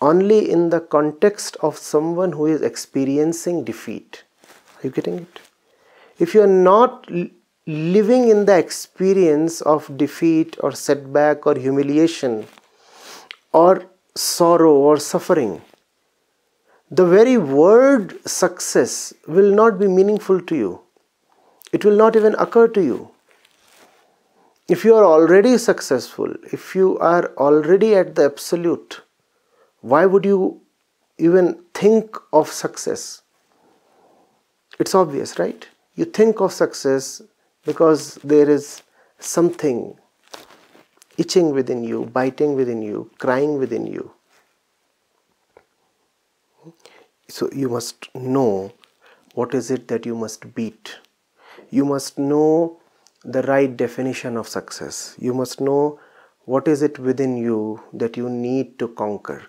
only 0.00 0.50
in 0.50 0.70
the 0.70 0.80
context 0.80 1.56
of 1.60 1.76
someone 1.76 2.32
who 2.32 2.46
is 2.46 2.62
experiencing 2.62 3.64
defeat. 3.64 4.24
Are 4.76 4.86
you 4.86 4.90
getting 4.90 5.18
it? 5.18 5.40
If 6.18 6.34
you 6.34 6.42
are 6.42 6.46
not 6.46 7.06
living 7.66 8.28
in 8.28 8.46
the 8.46 8.56
experience 8.58 9.60
of 9.60 9.94
defeat 9.96 10.56
or 10.60 10.72
setback 10.72 11.46
or 11.46 11.54
humiliation 11.54 12.46
or 13.52 13.84
sorrow 14.14 14.72
or 14.74 14.98
suffering, 14.98 15.60
the 16.90 17.06
very 17.06 17.38
word 17.38 18.18
success 18.28 19.14
will 19.28 19.54
not 19.54 19.78
be 19.78 19.86
meaningful 19.86 20.40
to 20.40 20.56
you. 20.56 20.80
It 21.72 21.84
will 21.84 21.96
not 21.96 22.16
even 22.16 22.34
occur 22.34 22.66
to 22.66 22.82
you. 22.82 23.10
If 24.68 24.84
you 24.84 24.96
are 24.96 25.04
already 25.04 25.56
successful, 25.58 26.34
if 26.52 26.74
you 26.74 26.98
are 26.98 27.32
already 27.36 27.94
at 27.94 28.16
the 28.16 28.24
absolute, 28.24 29.02
why 29.80 30.04
would 30.06 30.24
you 30.24 30.60
even 31.18 31.62
think 31.74 32.16
of 32.32 32.48
success? 32.48 33.22
It's 34.80 34.94
obvious, 34.94 35.38
right? 35.38 35.68
You 35.94 36.06
think 36.06 36.40
of 36.40 36.52
success 36.52 37.22
because 37.64 38.14
there 38.24 38.50
is 38.50 38.82
something 39.20 39.96
itching 41.18 41.50
within 41.50 41.84
you, 41.84 42.06
biting 42.06 42.56
within 42.56 42.82
you, 42.82 43.10
crying 43.18 43.58
within 43.58 43.86
you. 43.86 44.12
So 47.30 47.48
you 47.52 47.68
must 47.68 48.12
know 48.14 48.72
what 49.34 49.54
is 49.54 49.70
it 49.70 49.86
that 49.88 50.04
you 50.04 50.16
must 50.16 50.52
beat. 50.54 50.96
You 51.70 51.84
must 51.84 52.18
know 52.18 52.80
the 53.24 53.42
right 53.42 53.76
definition 53.76 54.36
of 54.36 54.48
success. 54.48 55.14
You 55.18 55.32
must 55.32 55.60
know 55.60 56.00
what 56.44 56.66
is 56.66 56.82
it 56.82 56.98
within 56.98 57.36
you 57.36 57.82
that 57.92 58.16
you 58.16 58.28
need 58.28 58.78
to 58.80 58.88
conquer. 58.88 59.44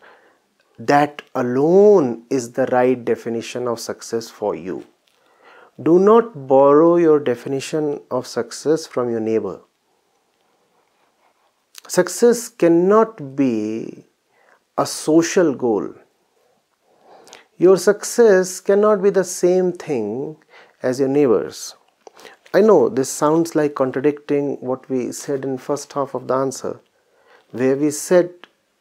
That 0.78 1.24
alone 1.34 2.24
is 2.30 2.52
the 2.52 2.68
right 2.68 3.04
definition 3.04 3.68
of 3.68 3.80
success 3.80 4.30
for 4.30 4.54
you. 4.56 4.86
Do 5.82 5.98
not 5.98 6.48
borrow 6.48 6.98
your 6.98 7.20
definition 7.20 8.02
of 8.12 8.28
success 8.28 8.86
from 8.86 9.10
your 9.10 9.20
neighbor. 9.20 9.62
Success 11.88 12.48
cannot 12.50 13.36
be 13.36 14.06
a 14.78 14.86
social 14.86 15.54
goal. 15.56 15.94
Your 17.62 17.78
success 17.78 18.60
cannot 18.60 19.04
be 19.04 19.12
the 19.12 19.24
same 19.24 19.72
thing 19.72 20.38
as 20.82 21.00
your 21.00 21.10
neighbor's. 21.10 21.76
I 22.56 22.62
know 22.62 22.90
this 22.90 23.12
sounds 23.12 23.54
like 23.54 23.76
contradicting 23.76 24.58
what 24.62 24.90
we 24.90 25.12
said 25.12 25.46
in 25.46 25.60
first 25.60 25.94
half 25.94 26.16
of 26.16 26.28
the 26.28 26.34
answer, 26.34 26.80
where 27.52 27.76
we 27.76 27.92
said 27.92 28.32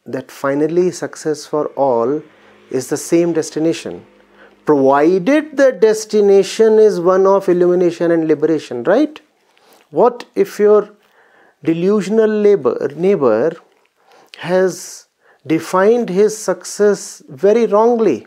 that 0.06 0.30
finally 0.30 0.90
success 0.92 1.44
for 1.44 1.66
all 1.88 2.22
is 2.70 2.88
the 2.88 2.96
same 2.96 3.34
destination, 3.34 4.06
provided 4.64 5.58
the 5.58 5.72
destination 5.72 6.78
is 6.78 7.00
one 7.00 7.26
of 7.26 7.50
illumination 7.50 8.10
and 8.10 8.28
liberation, 8.28 8.82
right? 8.84 9.20
What 9.90 10.24
if 10.34 10.58
your 10.58 10.88
delusional 11.62 12.30
labor, 12.30 12.90
neighbor 12.96 13.52
has 14.38 15.06
defined 15.46 16.08
his 16.08 16.34
success 16.34 17.22
very 17.28 17.66
wrongly 17.66 18.26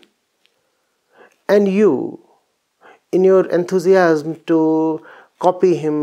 and 1.56 1.68
you 1.78 1.94
in 3.12 3.24
your 3.24 3.46
enthusiasm 3.60 4.36
to 4.52 4.60
copy 5.48 5.76
him 5.86 5.98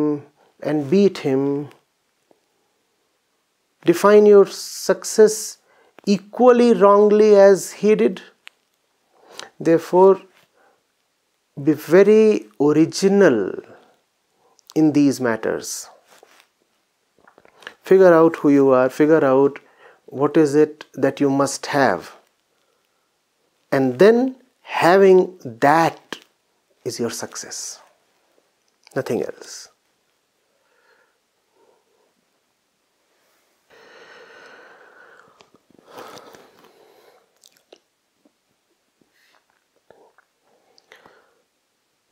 and 0.62 0.90
beat 0.90 1.18
him 1.18 1.44
define 3.84 4.26
your 4.26 4.46
success 4.46 5.58
equally 6.06 6.72
wrongly 6.74 7.34
as 7.34 7.72
he 7.72 7.94
did? 7.94 8.22
Therefore 9.58 10.20
be 11.62 11.72
very 11.72 12.46
original 12.60 13.52
in 14.74 14.92
these 14.92 15.20
matters. 15.20 15.88
Figure 17.82 18.12
out 18.12 18.36
who 18.36 18.50
you 18.50 18.70
are 18.70 18.88
figure 18.88 19.24
out 19.24 19.58
what 20.06 20.36
is 20.36 20.54
it 20.54 20.84
that 20.94 21.20
you 21.20 21.30
must 21.30 21.66
have. 21.66 22.16
And 23.72 23.98
then 23.98 24.36
having 24.70 25.18
that 25.44 26.18
is 26.85 26.98
your 26.98 27.11
success 27.11 27.80
nothing 28.94 29.22
else 29.22 29.70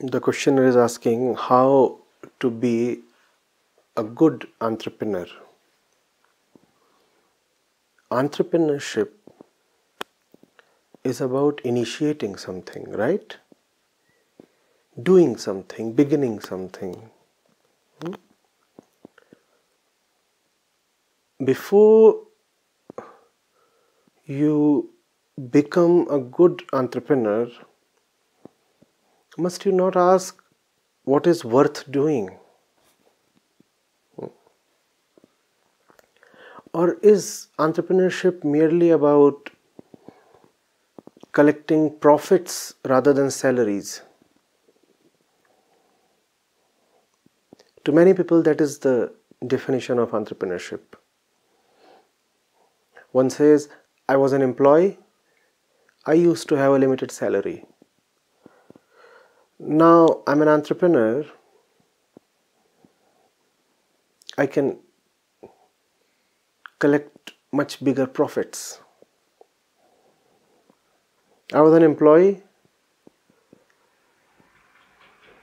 the 0.01 0.21
questioner 0.21 0.64
is 0.64 0.77
asking 0.77 1.35
how 1.35 1.99
to 2.38 2.51
be 2.51 3.01
a 3.97 4.05
good 4.05 4.47
entrepreneur. 4.61 5.27
Entrepreneurship 8.12 9.11
is 11.09 11.21
about 11.21 11.61
initiating 11.64 12.37
something, 12.37 12.90
right? 12.92 13.37
Doing 15.03 15.37
something, 15.37 15.92
beginning 15.92 16.40
something. 16.40 17.11
Hmm? 18.03 18.14
Before 21.44 22.23
you 24.25 24.90
become 25.51 26.07
a 26.11 26.18
good 26.18 26.62
entrepreneur, 26.73 27.49
must 29.37 29.64
you 29.64 29.73
not 29.73 29.97
ask 29.97 30.42
what 31.05 31.27
is 31.27 31.44
worth 31.44 31.90
doing? 31.90 32.31
Or 36.75 36.94
is 37.03 37.49
entrepreneurship 37.59 38.44
merely 38.44 38.90
about 38.90 39.51
collecting 41.38 41.96
profits 42.01 42.74
rather 42.85 43.12
than 43.12 43.31
salaries? 43.31 44.03
To 47.85 47.92
many 47.92 48.12
people, 48.12 48.42
that 48.42 48.61
is 48.61 48.81
the 48.81 49.14
definition 49.46 50.01
of 50.01 50.11
entrepreneurship. 50.11 50.81
One 53.12 53.31
says, 53.31 53.68
I 54.09 54.16
was 54.16 54.33
an 54.33 54.42
employee, 54.42 54.98
I 56.05 56.14
used 56.14 56.48
to 56.48 56.57
have 56.57 56.72
a 56.72 56.79
limited 56.79 57.12
salary. 57.12 57.64
Now 59.61 60.22
I'm 60.27 60.42
an 60.42 60.48
entrepreneur. 60.48 61.24
I 64.37 64.46
can 64.46 64.81
collect 66.81 67.33
much 67.53 67.83
bigger 67.85 68.09
profits. 68.09 68.81
I 71.50 71.62
was 71.62 71.72
an 71.72 71.82
employee. 71.82 72.42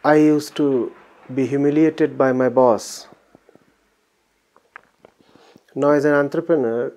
I 0.04 0.18
used 0.18 0.56
to 0.58 0.94
be 1.34 1.48
humiliated 1.48 2.16
by 2.16 2.32
my 2.32 2.48
boss. 2.48 3.08
Now, 5.74 5.90
as 5.90 6.06
an 6.06 6.14
entrepreneur, 6.14 6.94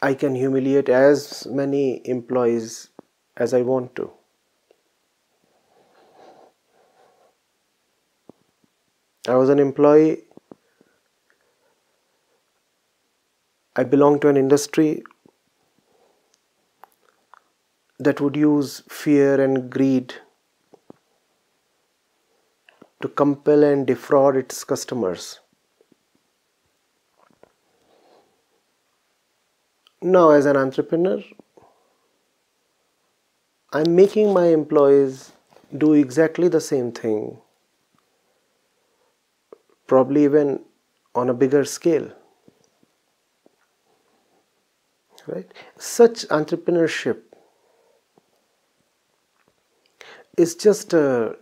I 0.00 0.14
can 0.14 0.34
humiliate 0.34 0.88
as 0.88 1.46
many 1.46 2.00
employees 2.06 2.88
as 3.36 3.52
I 3.52 3.60
want 3.60 3.94
to. 3.96 4.10
I 9.28 9.36
was 9.36 9.50
an 9.50 9.58
employee. 9.58 10.22
I 13.76 13.84
belong 13.84 14.20
to 14.20 14.28
an 14.28 14.38
industry 14.38 15.02
that 17.98 18.20
would 18.20 18.36
use 18.36 18.82
fear 18.88 19.40
and 19.40 19.70
greed 19.70 20.14
to 23.00 23.08
compel 23.08 23.62
and 23.62 23.86
defraud 23.86 24.36
its 24.36 24.64
customers. 24.64 25.40
Now, 30.02 30.30
as 30.30 30.46
an 30.46 30.56
entrepreneur, 30.56 31.22
I'm 33.72 33.94
making 33.94 34.32
my 34.32 34.46
employees 34.46 35.32
do 35.76 35.94
exactly 35.94 36.48
the 36.48 36.60
same 36.60 36.92
thing 36.92 37.38
probably 39.86 40.24
even 40.24 40.60
on 41.14 41.28
a 41.28 41.34
bigger 41.34 41.64
scale. 41.64 42.10
Right? 45.26 45.50
Such 45.78 46.26
entrepreneurship 46.28 47.22
is 50.36 50.54
just 50.54 50.92
a 50.92 51.36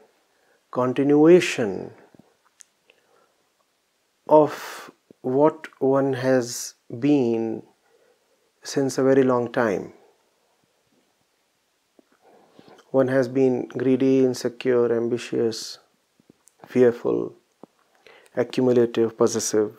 continuation 0.71 1.93
of 4.29 4.91
what 5.23 5.69
one 5.81 6.13
has 6.15 6.75
been 7.01 7.63
since 8.63 8.99
a 8.99 9.03
very 9.03 9.23
long 9.23 9.51
time. 9.51 9.93
One 12.91 13.09
has 13.09 13.29
been 13.29 13.69
greedy, 13.69 14.25
insecure, 14.25 14.95
ambitious, 14.95 15.79
fearful, 16.67 17.35
accumulative, 18.37 19.17
possessive. 19.17 19.77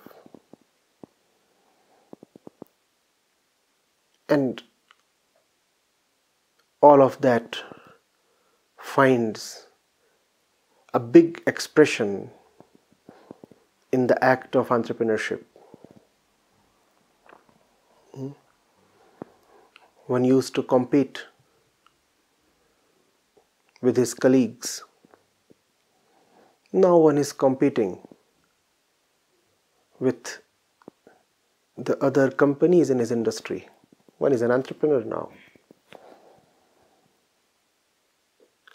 And 4.28 4.64
all 6.82 7.04
of 7.04 7.22
that 7.22 7.62
finds 8.84 9.68
a 10.94 11.00
big 11.00 11.42
expression 11.48 12.30
in 13.92 14.08
the 14.08 14.24
act 14.24 14.56
of 14.56 14.68
entrepreneurship. 14.68 15.42
One 20.06 20.26
used 20.26 20.54
to 20.56 20.64
compete 20.64 21.24
with 23.82 23.96
his 23.96 24.14
colleagues. 24.14 24.84
Now 26.74 26.98
one 26.98 27.18
is 27.18 27.32
competing 27.32 28.00
with 30.00 30.42
the 31.78 31.98
other 32.04 32.30
companies 32.30 32.90
in 32.90 33.00
his 33.00 33.12
industry. 33.12 33.70
One 34.18 34.34
is 34.34 34.42
an 34.42 34.52
entrepreneur 34.52 35.04
now. 35.04 35.32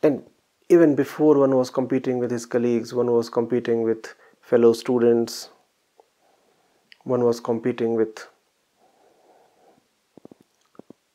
And 0.03 0.25
even 0.69 0.95
before 0.95 1.39
one 1.39 1.57
was 1.57 1.71
competing 1.71 2.19
with 2.19 2.31
his 2.31 2.45
colleagues, 2.45 2.93
one 2.93 3.11
was 3.11 3.31
competing 3.31 3.83
with 3.83 4.15
fellow 4.43 4.73
students, 4.73 5.49
one 7.05 7.25
was 7.25 7.41
competing 7.41 7.95
with 7.95 8.29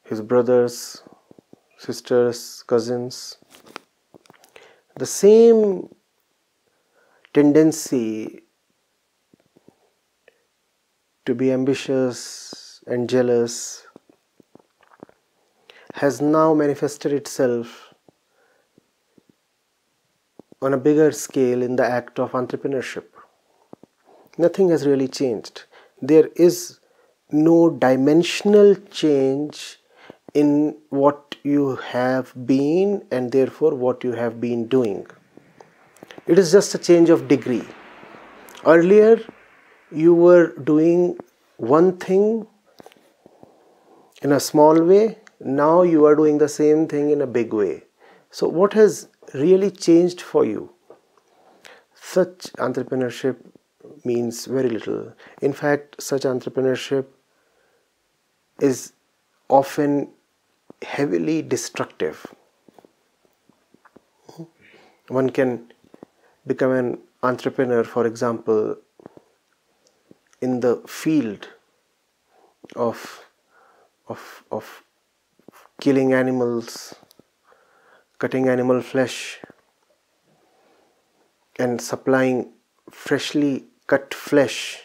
his 0.04 0.22
brothers, 0.22 1.04
sisters, 1.78 2.64
cousins. 2.66 3.38
The 4.98 5.06
same 5.06 5.94
tendency 7.34 8.44
to 11.26 11.36
be 11.36 11.52
ambitious 11.52 12.84
and 12.88 13.10
jealous 13.10 13.86
has 15.94 16.22
now 16.22 16.54
manifested 16.54 17.14
itself 17.14 17.83
on 20.64 20.74
a 20.74 20.78
bigger 20.78 21.12
scale 21.12 21.62
in 21.62 21.76
the 21.76 21.86
act 21.86 22.20
of 22.20 22.32
entrepreneurship. 22.32 23.04
Nothing 24.38 24.70
has 24.70 24.88
really 24.88 25.08
changed. 25.08 25.64
There 26.02 26.30
is 26.36 26.80
no 27.32 27.70
dimensional 27.70 28.76
change 28.76 29.80
in 30.34 30.78
what 30.90 31.36
you 31.44 31.76
have 31.76 32.34
been 32.46 33.06
and 33.12 33.32
therefore 33.32 33.76
what 33.76 34.04
you 34.04 34.14
have 34.14 34.40
been 34.48 34.68
doing. 34.68 35.06
it 36.34 36.40
is 36.42 36.52
just 36.54 36.76
a 36.76 36.80
change 36.88 37.10
of 37.14 37.28
degree. 37.28 37.64
Earlier, 38.74 39.20
you 39.92 40.14
were 40.14 40.54
doing 40.70 41.18
one 41.58 41.98
thing 41.98 42.48
in 44.22 44.32
a 44.32 44.40
small 44.40 44.82
way, 44.82 45.18
now 45.42 45.82
you 45.82 46.06
are 46.06 46.16
doing 46.16 46.38
the 46.38 46.48
same 46.48 46.88
thing 46.88 47.10
in 47.10 47.22
a 47.22 47.28
big 47.28 47.54
way. 47.54 47.84
So, 48.32 48.48
what 48.48 48.74
has 48.74 49.10
really 49.34 49.72
changed 49.72 50.22
for 50.22 50.46
you? 50.46 50.72
Such 51.96 52.52
entrepreneurship 52.54 53.38
means 54.04 54.46
very 54.46 54.70
little. 54.70 55.14
In 55.42 55.54
fact, 55.54 56.02
such 56.02 56.24
entrepreneurship 56.24 57.06
is 58.60 58.94
often 59.50 60.10
heavily 60.82 61.42
destructive. 61.42 62.26
One 65.08 65.30
can 65.30 65.72
become 66.46 66.72
an 66.72 67.00
entrepreneur, 67.22 67.84
for 67.84 68.06
example, 68.06 68.78
in 70.42 70.60
the 70.60 70.82
field 70.88 71.48
of, 72.76 73.26
of, 74.08 74.44
of 74.52 74.84
killing 75.82 76.14
animals, 76.14 76.96
cutting 78.24 78.48
animal 78.48 78.80
flesh, 78.82 79.42
and 81.60 81.82
supplying 81.82 82.54
freshly 82.90 83.66
cut 83.88 84.14
flesh 84.14 84.80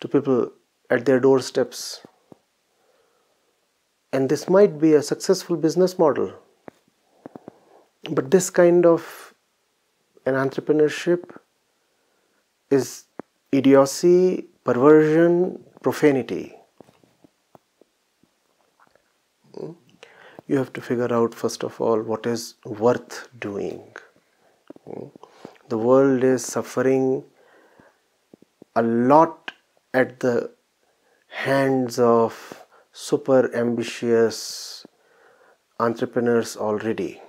to 0.00 0.08
people 0.08 0.52
at 0.90 1.06
their 1.06 1.18
doorsteps. 1.18 2.02
And 4.12 4.28
this 4.28 4.46
might 4.58 4.78
be 4.78 4.92
a 4.92 5.02
successful 5.02 5.56
business 5.56 5.98
model. 5.98 6.34
But 8.10 8.30
this 8.30 8.50
kind 8.50 8.84
of 8.84 9.32
an 10.26 10.34
entrepreneurship 10.34 11.34
is 12.70 13.04
idiocy, 13.52 14.46
perversion, 14.64 15.64
profanity. 15.82 16.54
Hmm? 19.54 19.72
You 20.48 20.56
have 20.56 20.72
to 20.72 20.80
figure 20.80 21.12
out, 21.12 21.34
first 21.34 21.62
of 21.62 21.78
all, 21.78 22.00
what 22.00 22.24
is 22.24 22.54
worth 22.64 23.28
doing. 23.38 23.94
Hmm? 24.84 25.08
The 25.68 25.76
world 25.76 26.24
is 26.24 26.42
suffering 26.42 27.24
a 28.74 28.82
lot 28.82 29.52
at 29.92 30.20
the 30.20 30.52
hands 31.28 31.98
of 31.98 32.64
super 32.92 33.54
ambitious 33.54 34.86
entrepreneurs 35.78 36.56
already. 36.56 37.20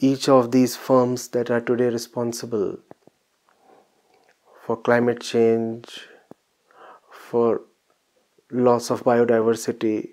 Each 0.00 0.28
of 0.28 0.52
these 0.52 0.76
firms 0.76 1.28
that 1.28 1.50
are 1.50 1.62
today 1.62 1.88
responsible 1.88 2.78
for 4.66 4.76
climate 4.76 5.22
change, 5.22 6.06
for 7.10 7.62
loss 8.50 8.90
of 8.90 9.04
biodiversity, 9.04 10.10